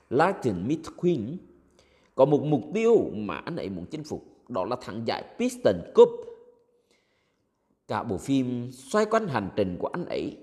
Lightning 0.09 0.67
McQueen 0.67 1.35
có 2.15 2.25
một 2.25 2.43
mục 2.43 2.61
tiêu 2.73 3.09
mà 3.13 3.35
anh 3.35 3.55
ấy 3.55 3.69
muốn 3.69 3.85
chinh 3.85 4.03
phục, 4.03 4.25
đó 4.49 4.65
là 4.65 4.75
thắng 4.81 5.01
giải 5.05 5.23
Piston 5.39 5.75
Cup. 5.95 6.09
Cả 7.87 8.03
bộ 8.03 8.17
phim 8.17 8.71
xoay 8.71 9.05
quanh 9.05 9.27
hành 9.27 9.49
trình 9.55 9.77
của 9.79 9.87
anh 9.87 10.05
ấy 10.05 10.37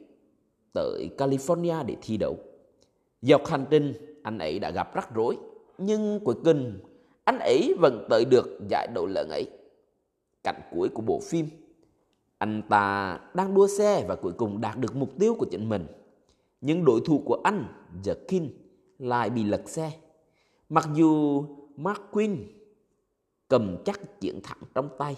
tới 0.73 1.11
California 1.19 1.87
để 1.87 1.97
thi 2.03 2.17
đấu. 2.17 2.37
Dọc 3.23 3.47
hành 3.47 3.65
trình, 3.71 3.93
anh 4.23 4.39
ấy 4.39 4.59
đã 4.59 4.71
gặp 4.71 4.95
rắc 4.95 5.15
rối, 5.15 5.37
nhưng 5.79 6.21
cuối 6.25 6.35
cùng 6.45 6.79
anh 7.25 7.39
ấy 7.39 7.75
vẫn 7.81 8.07
tới 8.11 8.25
được 8.25 8.59
giải 8.71 8.89
đấu 8.95 9.07
lớn 9.07 9.29
ấy. 9.31 9.45
Cảnh 10.45 10.61
cuối 10.73 10.89
của 10.89 11.03
bộ 11.03 11.21
phim, 11.21 11.47
anh 12.39 12.62
ta 12.69 13.19
đang 13.35 13.55
đua 13.55 13.67
xe 13.67 14.05
và 14.09 14.17
cuối 14.17 14.33
cùng 14.33 14.61
đạt 14.61 14.79
được 14.79 14.97
mục 14.97 15.19
tiêu 15.19 15.35
của 15.35 15.47
chính 15.50 15.69
mình 15.69 15.87
nhưng 16.61 16.85
đối 16.85 17.00
thủ 17.00 17.23
của 17.25 17.41
anh, 17.45 17.65
Jerkin, 18.03 18.49
lại 18.99 19.31
bị 19.31 19.45
lật 19.45 19.62
xe. 19.67 19.93
Mặc 20.69 20.89
dù 20.95 21.45
McQueen 21.83 22.37
cầm 23.49 23.77
chắc 23.85 24.21
chiến 24.21 24.41
thắng 24.43 24.59
trong 24.75 24.89
tay, 24.99 25.17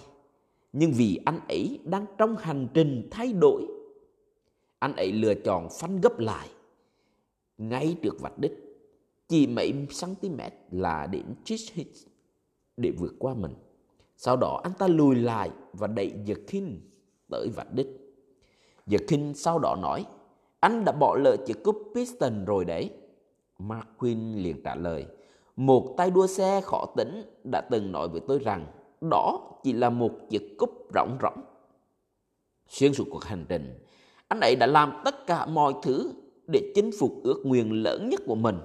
nhưng 0.72 0.92
vì 0.92 1.20
anh 1.24 1.40
ấy 1.48 1.80
đang 1.84 2.06
trong 2.18 2.36
hành 2.36 2.68
trình 2.74 3.08
thay 3.10 3.32
đổi, 3.32 3.66
anh 4.78 4.96
ấy 4.96 5.12
lựa 5.12 5.34
chọn 5.34 5.68
phanh 5.80 6.00
gấp 6.00 6.18
lại 6.18 6.48
ngay 7.58 7.96
trước 8.02 8.20
vạch 8.20 8.38
đích, 8.38 8.52
chỉ 9.28 9.46
mấy 9.46 9.72
cm 10.00 10.38
là 10.70 11.06
đến 11.06 11.24
cheat 11.44 11.60
hit 11.72 11.86
để 12.76 12.90
vượt 12.90 13.14
qua 13.18 13.34
mình. 13.34 13.54
Sau 14.16 14.36
đó 14.36 14.60
anh 14.64 14.72
ta 14.78 14.88
lùi 14.88 15.16
lại 15.16 15.50
và 15.72 15.86
đẩy 15.86 16.12
Jerkin 16.26 16.76
tới 17.30 17.48
vạch 17.56 17.72
đích. 17.72 17.88
Jerkin 18.86 19.32
sau 19.32 19.58
đó 19.58 19.76
nói 19.82 20.06
anh 20.60 20.84
đã 20.84 20.92
bỏ 20.92 21.16
lỡ 21.16 21.36
chiếc 21.46 21.62
cúp 21.62 21.92
piston 21.94 22.44
rồi 22.44 22.64
đấy. 22.64 22.90
McQueen 23.58 24.42
liền 24.42 24.62
trả 24.62 24.74
lời. 24.74 25.06
Một 25.66 25.94
tay 25.96 26.10
đua 26.10 26.26
xe 26.26 26.60
khó 26.60 26.86
tính 26.96 27.22
đã 27.44 27.60
từng 27.60 27.92
nói 27.92 28.08
với 28.08 28.20
tôi 28.28 28.38
rằng 28.38 28.66
đó 29.00 29.40
chỉ 29.62 29.72
là 29.72 29.90
một 29.90 30.10
chiếc 30.30 30.56
cúp 30.58 30.70
rỗng 30.94 31.18
rỗng. 31.22 31.44
Xuyên 32.68 32.94
suốt 32.94 33.04
cuộc 33.10 33.24
hành 33.24 33.46
trình, 33.48 33.78
anh 34.28 34.40
ấy 34.40 34.56
đã 34.56 34.66
làm 34.66 34.92
tất 35.04 35.26
cả 35.26 35.46
mọi 35.46 35.74
thứ 35.82 36.12
để 36.46 36.72
chinh 36.74 36.90
phục 36.98 37.12
ước 37.24 37.42
nguyện 37.44 37.82
lớn 37.82 38.08
nhất 38.08 38.20
của 38.26 38.34
mình. 38.34 38.58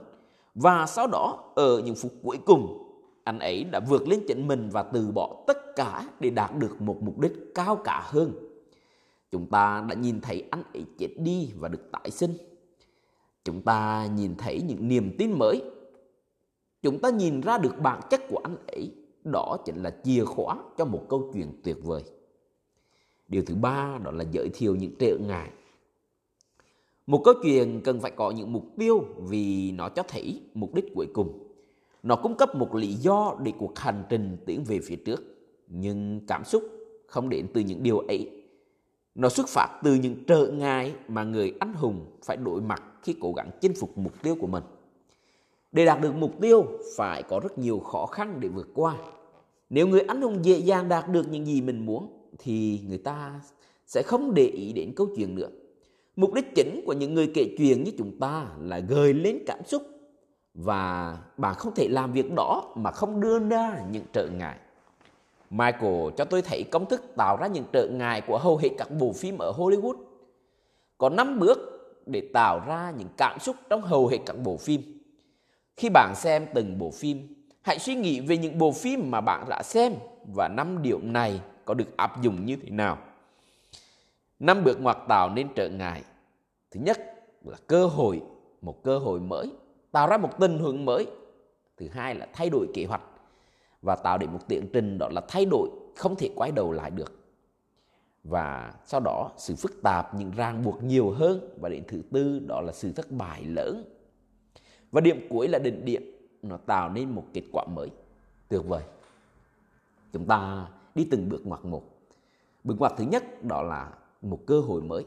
Và 0.56 0.86
sau 0.86 1.08
đó, 1.08 1.52
ở 1.56 1.80
những 1.80 1.96
phút 1.96 2.12
cuối 2.24 2.38
cùng, 2.46 2.84
anh 3.24 3.40
ấy 3.40 3.64
đã 3.64 3.80
vượt 3.80 4.08
lên 4.08 4.24
chính 4.28 4.48
mình 4.48 4.70
và 4.72 4.84
từ 4.84 5.12
bỏ 5.12 5.44
tất 5.48 5.58
cả 5.76 6.10
để 6.20 6.30
đạt 6.30 6.58
được 6.58 6.82
một 6.82 6.98
mục 7.02 7.20
đích 7.20 7.34
cao 7.56 7.76
cả 7.76 8.02
hơn. 8.06 8.32
Chúng 9.32 9.46
ta 9.46 9.86
đã 9.90 9.96
nhìn 9.96 10.22
thấy 10.22 10.44
anh 10.52 10.64
ấy 10.74 10.86
chết 10.98 11.10
đi 11.18 11.52
và 11.58 11.68
được 11.68 11.92
tái 11.92 12.12
sinh. 12.12 12.34
Chúng 13.46 13.62
ta 13.62 14.08
nhìn 14.16 14.36
thấy 14.36 14.62
những 14.62 14.88
niềm 14.88 15.16
tin 15.18 15.32
mới. 15.32 15.62
Chúng 16.82 17.00
ta 17.00 17.10
nhìn 17.10 17.42
ra 17.42 17.58
được 17.58 17.80
bản 17.80 18.02
chất 18.10 18.22
của 18.30 18.40
anh 18.44 18.58
ấy. 18.68 18.92
Đó 19.24 19.58
chính 19.66 19.84
là 19.84 19.96
chìa 20.04 20.26
khóa 20.26 20.58
cho 20.78 20.86
một 20.86 21.06
câu 21.10 21.32
chuyện 21.34 21.62
tuyệt 21.64 21.78
vời. 21.84 22.04
Điều 23.28 23.44
thứ 23.46 23.56
ba 23.56 24.00
đó 24.04 24.12
là 24.12 24.26
giới 24.32 24.50
thiệu 24.54 24.76
những 24.76 24.96
trở 25.00 25.18
ngại. 25.18 25.52
Một 27.08 27.22
câu 27.26 27.34
chuyện 27.44 27.82
cần 27.84 28.00
phải 28.00 28.12
có 28.12 28.32
những 28.32 28.54
mục 28.54 28.66
tiêu 28.78 29.06
vì 29.18 29.72
nó 29.72 29.90
cho 29.90 30.04
thấy 30.08 30.42
mục 30.54 30.74
đích 30.74 30.86
cuối 30.96 31.08
cùng. 31.14 31.44
Nó 32.04 32.16
cung 32.16 32.38
cấp 32.38 32.56
một 32.56 32.76
lý 32.76 32.94
do 32.94 33.36
để 33.44 33.54
cuộc 33.60 33.80
hành 33.80 34.04
trình 34.10 34.38
tiến 34.46 34.64
về 34.64 34.80
phía 34.84 34.96
trước. 34.96 35.24
Nhưng 35.68 36.22
cảm 36.28 36.44
xúc 36.44 36.64
không 37.08 37.30
đến 37.30 37.48
từ 37.54 37.62
những 37.62 37.84
điều 37.84 38.00
ấy 38.00 38.38
nó 39.18 39.30
xuất 39.30 39.48
phát 39.48 39.80
từ 39.84 39.96
những 39.96 40.16
trở 40.28 40.48
ngại 40.48 40.96
mà 41.08 41.24
người 41.24 41.54
anh 41.60 41.74
hùng 41.74 42.06
phải 42.24 42.38
đối 42.38 42.62
mặt 42.62 42.84
khi 43.04 43.16
cố 43.20 43.34
gắng 43.34 43.52
chinh 43.62 43.74
phục 43.80 43.98
mục 43.98 44.22
tiêu 44.22 44.36
của 44.42 44.48
mình. 44.48 44.64
Để 45.72 45.86
đạt 45.86 46.02
được 46.02 46.16
mục 46.16 46.32
tiêu, 46.42 46.66
phải 46.98 47.24
có 47.24 47.40
rất 47.40 47.58
nhiều 47.58 47.80
khó 47.80 48.06
khăn 48.06 48.38
để 48.40 48.48
vượt 48.48 48.68
qua. 48.74 48.96
Nếu 49.70 49.88
người 49.88 50.02
anh 50.02 50.22
hùng 50.22 50.46
dễ 50.46 50.58
dàng 50.58 50.90
đạt 50.90 51.10
được 51.10 51.32
những 51.32 51.46
gì 51.46 51.62
mình 51.62 51.86
muốn, 51.86 52.30
thì 52.38 52.82
người 52.88 52.98
ta 52.98 53.42
sẽ 53.86 54.04
không 54.06 54.34
để 54.34 54.46
ý 54.46 54.74
đến 54.74 54.94
câu 54.96 55.08
chuyện 55.16 55.36
nữa. 55.36 55.50
Mục 56.16 56.34
đích 56.34 56.56
chính 56.56 56.82
của 56.86 56.94
những 56.94 57.14
người 57.14 57.32
kể 57.34 57.56
chuyện 57.58 57.84
như 57.84 57.92
chúng 57.98 58.20
ta 58.20 58.48
là 58.60 58.80
gợi 58.80 59.14
lên 59.14 59.40
cảm 59.48 59.60
xúc 59.66 59.82
và 60.54 61.18
bạn 61.38 61.56
không 61.56 61.74
thể 61.76 61.88
làm 61.88 62.14
việc 62.14 62.34
đó 62.34 62.74
mà 62.76 62.92
không 62.92 63.22
đưa 63.22 63.40
ra 63.40 63.86
những 63.92 64.04
trở 64.14 64.28
ngại. 64.28 64.58
Michael 65.50 66.10
cho 66.18 66.26
tôi 66.26 66.42
thấy 66.42 66.64
công 66.64 66.86
thức 66.86 67.04
tạo 67.16 67.38
ra 67.38 67.48
những 67.48 67.64
trở 67.72 67.88
ngại 67.88 68.22
của 68.22 68.38
hầu 68.38 68.58
hết 68.58 68.70
các 68.78 68.92
bộ 69.00 69.14
phim 69.14 69.38
ở 69.38 69.52
Hollywood. 69.52 69.96
Có 70.98 71.10
5 71.10 71.40
bước 71.40 71.58
để 72.06 72.30
tạo 72.34 72.62
ra 72.68 72.94
những 72.98 73.08
cảm 73.18 73.40
xúc 73.40 73.56
trong 73.70 73.82
hầu 73.82 74.08
hết 74.08 74.18
các 74.26 74.36
bộ 74.44 74.58
phim. 74.58 74.97
Khi 75.78 75.90
bạn 75.90 76.14
xem 76.16 76.46
từng 76.54 76.78
bộ 76.78 76.92
phim, 76.92 77.28
hãy 77.62 77.80
suy 77.80 77.96
nghĩ 77.96 78.20
về 78.20 78.38
những 78.38 78.58
bộ 78.58 78.72
phim 78.72 79.12
mà 79.12 79.22
bạn 79.22 79.50
đã 79.50 79.64
xem 79.64 79.94
và 80.34 80.48
năm 80.48 80.82
điều 80.82 81.00
này 81.02 81.42
có 81.66 81.74
được 81.74 81.98
áp 81.98 82.22
dụng 82.22 82.46
như 82.46 82.56
thế 82.56 82.70
nào. 82.70 82.98
Năm 84.40 84.64
bước 84.64 84.82
ngoặt 84.82 84.98
tạo 85.08 85.30
nên 85.30 85.48
trở 85.56 85.70
ngại. 85.70 86.04
Thứ 86.72 86.80
nhất 86.80 86.98
là 87.46 87.58
cơ 87.68 87.86
hội, 87.86 88.22
một 88.62 88.84
cơ 88.84 88.98
hội 88.98 89.20
mới, 89.20 89.52
tạo 89.92 90.08
ra 90.08 90.18
một 90.18 90.40
tình 90.40 90.60
huống 90.60 90.86
mới. 90.86 91.06
Thứ 91.78 91.88
hai 91.92 92.16
là 92.16 92.28
thay 92.34 92.50
đổi 92.50 92.68
kế 92.74 92.86
hoạch 92.86 93.04
và 93.82 93.96
tạo 93.96 94.18
đến 94.18 94.32
một 94.32 94.40
tiến 94.48 94.70
trình 94.74 94.98
đó 94.98 95.10
là 95.12 95.22
thay 95.28 95.46
đổi 95.46 95.70
không 95.96 96.16
thể 96.16 96.30
quay 96.36 96.52
đầu 96.52 96.72
lại 96.72 96.92
được. 96.92 97.14
Và 98.24 98.74
sau 98.86 99.00
đó 99.00 99.32
sự 99.38 99.56
phức 99.56 99.84
tạp 99.84 100.16
những 100.16 100.32
ràng 100.32 100.64
buộc 100.64 100.84
nhiều 100.84 101.12
hơn 101.12 101.50
và 101.62 101.70
đến 101.70 101.84
thứ 101.88 102.02
tư 102.12 102.40
đó 102.48 102.62
là 102.62 102.74
sự 102.74 102.92
thất 102.92 103.12
bại 103.12 103.44
lớn. 103.44 103.97
Và 104.92 105.02
điểm 105.02 105.28
cuối 105.30 105.48
là 105.48 105.60
đỉnh 105.60 105.86
điểm 105.86 106.04
nó 106.42 106.58
tạo 106.58 106.90
nên 106.90 107.10
một 107.10 107.26
kết 107.34 107.44
quả 107.52 107.66
mới 107.76 107.90
tuyệt 108.50 108.62
vời. 108.68 108.84
Chúng 110.14 110.26
ta 110.26 110.68
đi 110.96 111.08
từng 111.12 111.30
bước 111.30 111.46
ngoặt 111.46 111.66
một. 111.66 111.84
Bước 112.64 112.76
ngoặt 112.80 112.94
thứ 112.98 113.04
nhất 113.04 113.44
đó 113.44 113.62
là 113.62 113.94
một 114.22 114.40
cơ 114.46 114.60
hội 114.60 114.82
mới. 114.82 115.06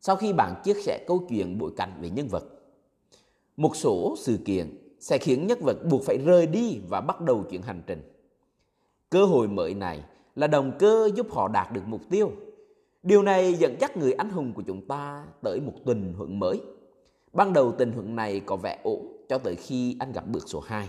Sau 0.00 0.16
khi 0.16 0.32
bạn 0.32 0.54
chia 0.64 0.74
sẻ 0.74 1.04
câu 1.06 1.26
chuyện 1.28 1.58
bối 1.58 1.70
cảnh 1.76 1.98
về 2.00 2.10
nhân 2.10 2.28
vật, 2.28 2.44
một 3.56 3.76
số 3.76 4.14
sự 4.18 4.38
kiện 4.44 4.78
sẽ 5.00 5.18
khiến 5.18 5.46
nhân 5.46 5.58
vật 5.60 5.76
buộc 5.90 6.02
phải 6.02 6.18
rời 6.18 6.46
đi 6.46 6.80
và 6.88 7.00
bắt 7.00 7.20
đầu 7.20 7.44
chuyện 7.50 7.62
hành 7.62 7.82
trình. 7.86 8.02
Cơ 9.10 9.24
hội 9.24 9.48
mới 9.48 9.74
này 9.74 10.04
là 10.34 10.46
động 10.46 10.72
cơ 10.78 11.10
giúp 11.14 11.26
họ 11.30 11.48
đạt 11.48 11.72
được 11.72 11.82
mục 11.86 12.00
tiêu. 12.10 12.30
Điều 13.02 13.22
này 13.22 13.54
dẫn 13.54 13.76
dắt 13.80 13.96
người 13.96 14.12
anh 14.12 14.30
hùng 14.30 14.52
của 14.52 14.62
chúng 14.66 14.86
ta 14.86 15.26
tới 15.42 15.60
một 15.60 15.72
tình 15.84 16.14
huống 16.18 16.38
mới. 16.38 16.60
Ban 17.36 17.52
đầu 17.52 17.72
tình 17.72 17.92
huống 17.92 18.16
này 18.16 18.40
có 18.46 18.56
vẻ 18.56 18.78
ổn 18.82 19.16
cho 19.28 19.38
tới 19.38 19.56
khi 19.56 19.96
anh 20.00 20.12
gặp 20.12 20.24
bước 20.26 20.42
số 20.46 20.60
2, 20.60 20.88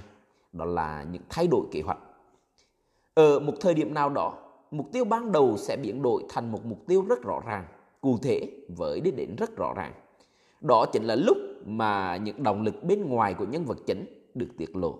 đó 0.53 0.65
là 0.65 1.05
những 1.11 1.21
thay 1.29 1.47
đổi 1.47 1.61
kế 1.71 1.81
hoạch. 1.81 1.97
Ở 3.13 3.39
một 3.39 3.53
thời 3.59 3.73
điểm 3.73 3.93
nào 3.93 4.09
đó, 4.09 4.33
mục 4.71 4.85
tiêu 4.91 5.05
ban 5.05 5.31
đầu 5.31 5.57
sẽ 5.57 5.77
biến 5.77 6.01
đổi 6.01 6.23
thành 6.29 6.51
một 6.51 6.65
mục 6.65 6.87
tiêu 6.87 7.05
rất 7.09 7.21
rõ 7.23 7.39
ràng, 7.45 7.65
cụ 8.01 8.17
thể 8.21 8.51
với 8.77 9.01
đích 9.01 9.15
đến 9.15 9.35
rất 9.37 9.55
rõ 9.55 9.73
ràng. 9.73 9.93
Đó 10.61 10.85
chính 10.85 11.03
là 11.03 11.15
lúc 11.15 11.37
mà 11.65 12.17
những 12.17 12.43
động 12.43 12.61
lực 12.61 12.83
bên 12.83 13.09
ngoài 13.09 13.33
của 13.33 13.45
nhân 13.45 13.65
vật 13.65 13.77
chính 13.85 14.05
được 14.33 14.49
tiết 14.57 14.75
lộ. 14.75 14.95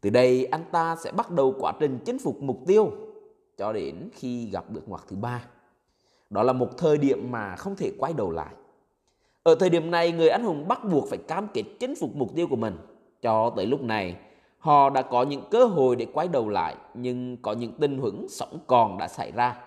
Từ 0.00 0.10
đây 0.10 0.44
anh 0.44 0.64
ta 0.72 0.96
sẽ 0.96 1.12
bắt 1.12 1.30
đầu 1.30 1.54
quá 1.58 1.72
trình 1.80 1.98
chinh 2.04 2.18
phục 2.18 2.42
mục 2.42 2.58
tiêu 2.66 2.90
cho 3.56 3.72
đến 3.72 4.08
khi 4.12 4.50
gặp 4.50 4.70
bước 4.70 4.88
ngoặt 4.88 5.02
thứ 5.08 5.16
ba. 5.16 5.44
Đó 6.30 6.42
là 6.42 6.52
một 6.52 6.68
thời 6.78 6.98
điểm 6.98 7.30
mà 7.30 7.56
không 7.56 7.76
thể 7.76 7.92
quay 7.98 8.12
đầu 8.12 8.30
lại. 8.30 8.54
Ở 9.48 9.54
thời 9.54 9.70
điểm 9.70 9.90
này, 9.90 10.12
người 10.12 10.28
anh 10.28 10.44
hùng 10.44 10.68
bắt 10.68 10.84
buộc 10.84 11.08
phải 11.08 11.18
cam 11.18 11.48
kết 11.54 11.62
chinh 11.80 11.94
phục 12.00 12.16
mục 12.16 12.34
tiêu 12.34 12.46
của 12.50 12.56
mình. 12.56 12.76
Cho 13.22 13.50
tới 13.56 13.66
lúc 13.66 13.82
này, 13.82 14.16
họ 14.58 14.90
đã 14.90 15.02
có 15.02 15.22
những 15.22 15.42
cơ 15.50 15.64
hội 15.64 15.96
để 15.96 16.06
quay 16.12 16.28
đầu 16.28 16.48
lại, 16.48 16.76
nhưng 16.94 17.36
có 17.36 17.52
những 17.52 17.72
tình 17.72 17.98
huống 17.98 18.26
sống 18.28 18.58
còn 18.66 18.98
đã 18.98 19.08
xảy 19.08 19.32
ra. 19.32 19.60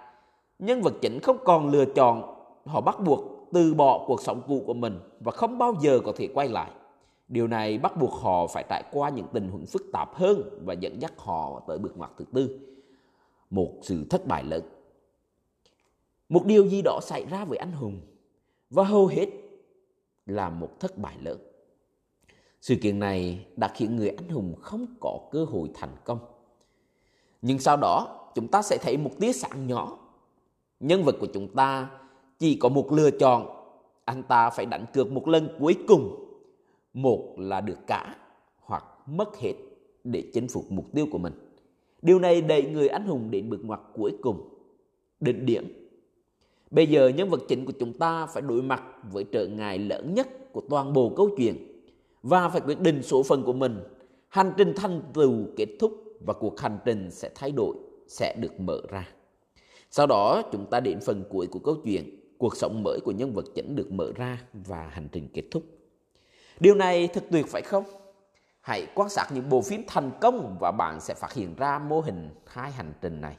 Nhân 0.60 0.82
vật 0.82 0.94
chính 1.02 1.20
không 1.20 1.38
còn 1.44 1.70
lựa 1.70 1.86
chọn, 1.86 2.36
họ 2.65 2.82
bắt 2.82 3.00
buộc 3.00 3.20
từ 3.54 3.74
bỏ 3.74 4.04
cuộc 4.08 4.22
sống 4.22 4.41
cũ 4.48 4.63
của 4.65 4.74
mình 4.74 5.00
và 5.20 5.32
không 5.32 5.58
bao 5.58 5.74
giờ 5.82 6.00
có 6.06 6.12
thể 6.15 6.28
quay 6.34 6.48
lại. 6.48 6.72
Điều 7.28 7.48
này 7.48 7.78
bắt 7.78 7.98
buộc 7.98 8.13
họ 8.13 8.48
phải 8.48 8.63
trải 8.70 8.84
qua 8.91 9.10
những 9.10 9.28
tình 9.34 9.50
huống 9.50 9.65
phức 9.65 9.82
tạp 9.94 10.15
hơn 10.15 10.60
và 10.65 10.74
dẫn 10.74 11.02
dắt 11.02 11.13
họ 11.17 11.62
tới 11.67 11.78
bước 11.78 11.98
ngoặt 11.98 12.12
thứ 12.17 12.26
tư, 12.34 12.60
một 13.50 13.72
sự 13.82 14.06
thất 14.10 14.28
bại 14.28 14.44
lớn. 14.44 14.62
Một 16.30 16.46
điều 16.46 16.67
gì 16.67 16.82
đó 16.82 17.00
xảy 17.02 17.26
ra 17.26 17.46
với 17.46 17.58
anh 17.58 17.72
hùng 17.72 18.02
và 18.70 18.84
hầu 18.84 19.08
hết 19.08 19.40
là 20.32 20.50
một 20.50 20.80
thất 20.80 20.98
bại 20.98 21.15
lớn. 21.22 21.39
Sự 22.62 22.76
kiện 22.82 23.00
này 23.00 23.46
đã 23.56 23.67
khiến 23.67 23.96
người 23.96 24.10
anh 24.10 24.30
hùng 24.30 24.56
không 24.62 24.86
có 25.00 25.20
cơ 25.32 25.46
hội 25.46 25.70
thành 25.74 25.96
công. 26.04 26.20
Nhưng 27.41 27.60
sau 27.60 27.78
đó 27.78 28.17
chúng 28.36 28.48
ta 28.48 28.62
sẽ 28.62 28.78
thấy 28.82 28.98
một 28.98 29.12
tia 29.20 29.34
sáng 29.34 29.67
nhỏ. 29.67 29.98
Nhân 30.80 31.04
vật 31.04 31.15
của 31.20 31.28
chúng 31.34 31.48
ta 31.56 31.89
chỉ 32.39 32.56
có 32.56 32.70
một 32.70 32.91
lựa 32.91 33.12
chọn, 33.12 33.48
anh 34.06 34.24
ta 34.24 34.50
phải 34.50 34.65
đánh 34.65 34.86
cược 34.94 35.12
một 35.12 35.28
lần 35.28 35.58
cuối 35.60 35.78
cùng. 35.88 36.26
Một 36.94 37.36
là 37.38 37.62
được 37.62 37.78
cả 37.88 38.15
hoặc 38.60 38.84
mất 39.06 39.38
hết 39.38 39.54
để 40.04 40.24
chinh 40.34 40.48
phục 40.48 40.72
mục 40.72 40.86
tiêu 40.94 41.08
của 41.12 41.17
mình. 41.17 41.34
Điều 42.02 42.20
này 42.20 42.41
đẩy 42.41 42.63
người 42.63 42.88
anh 42.88 43.08
hùng 43.08 43.32
đến 43.32 43.50
bước 43.50 43.60
ngoặt 43.63 43.80
cuối 43.94 44.17
cùng, 44.22 44.50
đỉnh 45.20 45.46
điểm. 45.46 45.81
Bây 46.71 46.88
giờ 46.88 47.07
nhân 47.07 47.29
vật 47.29 47.41
chính 47.47 47.65
của 47.65 47.73
chúng 47.79 47.93
ta 47.93 48.25
phải 48.25 48.41
đối 48.41 48.62
mặt 48.62 48.84
với 49.12 49.23
trở 49.23 49.47
ngại 49.47 49.79
lớn 49.79 50.13
nhất 50.13 50.53
của 50.53 50.62
toàn 50.69 50.93
bộ 50.93 51.13
câu 51.15 51.29
chuyện 51.38 51.81
và 52.23 52.49
phải 52.49 52.62
quyết 52.62 52.79
định 52.79 53.03
số 53.03 53.23
phận 53.23 53.43
của 53.43 53.53
mình. 53.53 53.84
Hành 54.27 54.53
trình 54.57 54.73
thành 54.75 55.01
tựu 55.13 55.34
kết 55.57 55.67
thúc 55.79 56.03
và 56.25 56.34
cuộc 56.34 56.60
hành 56.60 56.77
trình 56.86 57.12
sẽ 57.12 57.29
thay 57.36 57.51
đổi, 57.51 57.75
sẽ 58.07 58.36
được 58.39 58.60
mở 58.60 58.81
ra. 58.89 59.07
Sau 59.91 60.07
đó 60.07 60.41
chúng 60.51 60.65
ta 60.65 60.79
đến 60.79 60.99
phần 61.05 61.23
cuối 61.29 61.47
của 61.47 61.60
câu 61.60 61.75
chuyện 61.84 62.19
cuộc 62.38 62.57
sống 62.57 62.84
mới 62.84 62.99
của 62.99 63.12
nhân 63.12 63.34
vật 63.34 63.45
chính 63.55 63.75
được 63.75 63.91
mở 63.91 64.12
ra 64.15 64.41
và 64.53 64.88
hành 64.88 65.07
trình 65.12 65.27
kết 65.34 65.43
thúc. 65.51 65.63
Điều 66.60 66.75
này 66.75 67.07
thật 67.07 67.23
tuyệt 67.31 67.45
phải 67.47 67.62
không? 67.62 67.84
Hãy 68.62 68.88
quan 68.95 69.10
sát 69.10 69.27
những 69.34 69.49
bộ 69.49 69.62
phim 69.62 69.84
thành 69.88 70.12
công 70.21 70.57
và 70.60 70.71
bạn 70.71 70.99
sẽ 71.01 71.13
phát 71.13 71.34
hiện 71.34 71.55
ra 71.55 71.79
mô 71.79 71.99
hình 71.99 72.29
hai 72.45 72.71
hành 72.71 72.93
trình 73.01 73.21
này. 73.21 73.38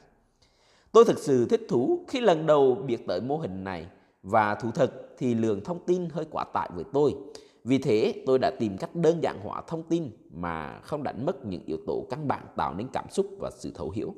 Tôi 0.93 1.05
thực 1.05 1.19
sự 1.19 1.45
thích 1.45 1.65
thú 1.69 1.99
khi 2.07 2.21
lần 2.21 2.45
đầu 2.45 2.75
biết 2.75 3.07
tới 3.07 3.21
mô 3.21 3.37
hình 3.37 3.63
này 3.63 3.87
và 4.23 4.55
thú 4.55 4.71
thật 4.71 4.91
thì 5.17 5.33
lượng 5.33 5.61
thông 5.63 5.79
tin 5.85 6.09
hơi 6.09 6.25
quá 6.31 6.43
tải 6.53 6.69
với 6.75 6.83
tôi. 6.93 7.15
Vì 7.63 7.77
thế, 7.77 8.23
tôi 8.25 8.39
đã 8.39 8.51
tìm 8.59 8.77
cách 8.77 8.95
đơn 8.95 9.23
giản 9.23 9.39
hóa 9.43 9.61
thông 9.67 9.83
tin 9.83 10.11
mà 10.33 10.79
không 10.79 11.03
đánh 11.03 11.25
mất 11.25 11.45
những 11.45 11.61
yếu 11.65 11.77
tố 11.87 12.05
căn 12.09 12.27
bản 12.27 12.45
tạo 12.55 12.73
nên 12.73 12.87
cảm 12.93 13.05
xúc 13.09 13.27
và 13.39 13.51
sự 13.51 13.71
thấu 13.75 13.89
hiểu. 13.89 14.15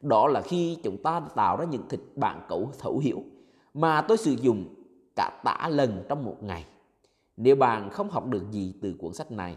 Đó 0.00 0.28
là 0.28 0.40
khi 0.40 0.76
chúng 0.82 1.02
ta 1.02 1.20
tạo 1.34 1.56
ra 1.56 1.64
những 1.64 1.82
kịch 1.88 2.16
bản 2.16 2.40
cấu 2.48 2.70
thấu 2.78 2.98
hiểu 2.98 3.22
mà 3.74 4.00
tôi 4.00 4.16
sử 4.16 4.32
dụng 4.32 4.74
cả 5.16 5.40
tả 5.44 5.68
lần 5.68 6.04
trong 6.08 6.24
một 6.24 6.36
ngày. 6.40 6.64
Nếu 7.36 7.56
bạn 7.56 7.90
không 7.90 8.10
học 8.10 8.26
được 8.26 8.50
gì 8.50 8.74
từ 8.82 8.94
cuốn 8.98 9.12
sách 9.14 9.30
này, 9.30 9.56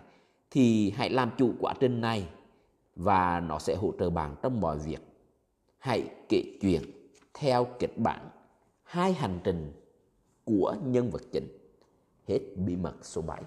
thì 0.51 0.89
hãy 0.89 1.09
làm 1.09 1.31
chủ 1.37 1.51
quá 1.59 1.73
trình 1.79 2.01
này 2.01 2.27
và 2.95 3.39
nó 3.39 3.59
sẽ 3.59 3.75
hỗ 3.75 3.93
trợ 3.99 4.09
bạn 4.09 4.35
trong 4.41 4.61
mọi 4.61 4.77
việc. 4.77 5.06
Hãy 5.87 6.09
kể 6.29 6.43
chuyện 6.61 6.81
theo 7.33 7.67
kịch 7.79 7.97
bản 7.97 8.29
hai 8.83 9.13
hành 9.13 9.39
trình 9.43 9.71
của 10.45 10.75
nhân 10.85 11.09
vật 11.09 11.21
chính. 11.31 11.47
Hết 12.27 12.39
bí 12.55 12.75
mật 12.75 12.95
số 13.01 13.21
7. 13.21 13.41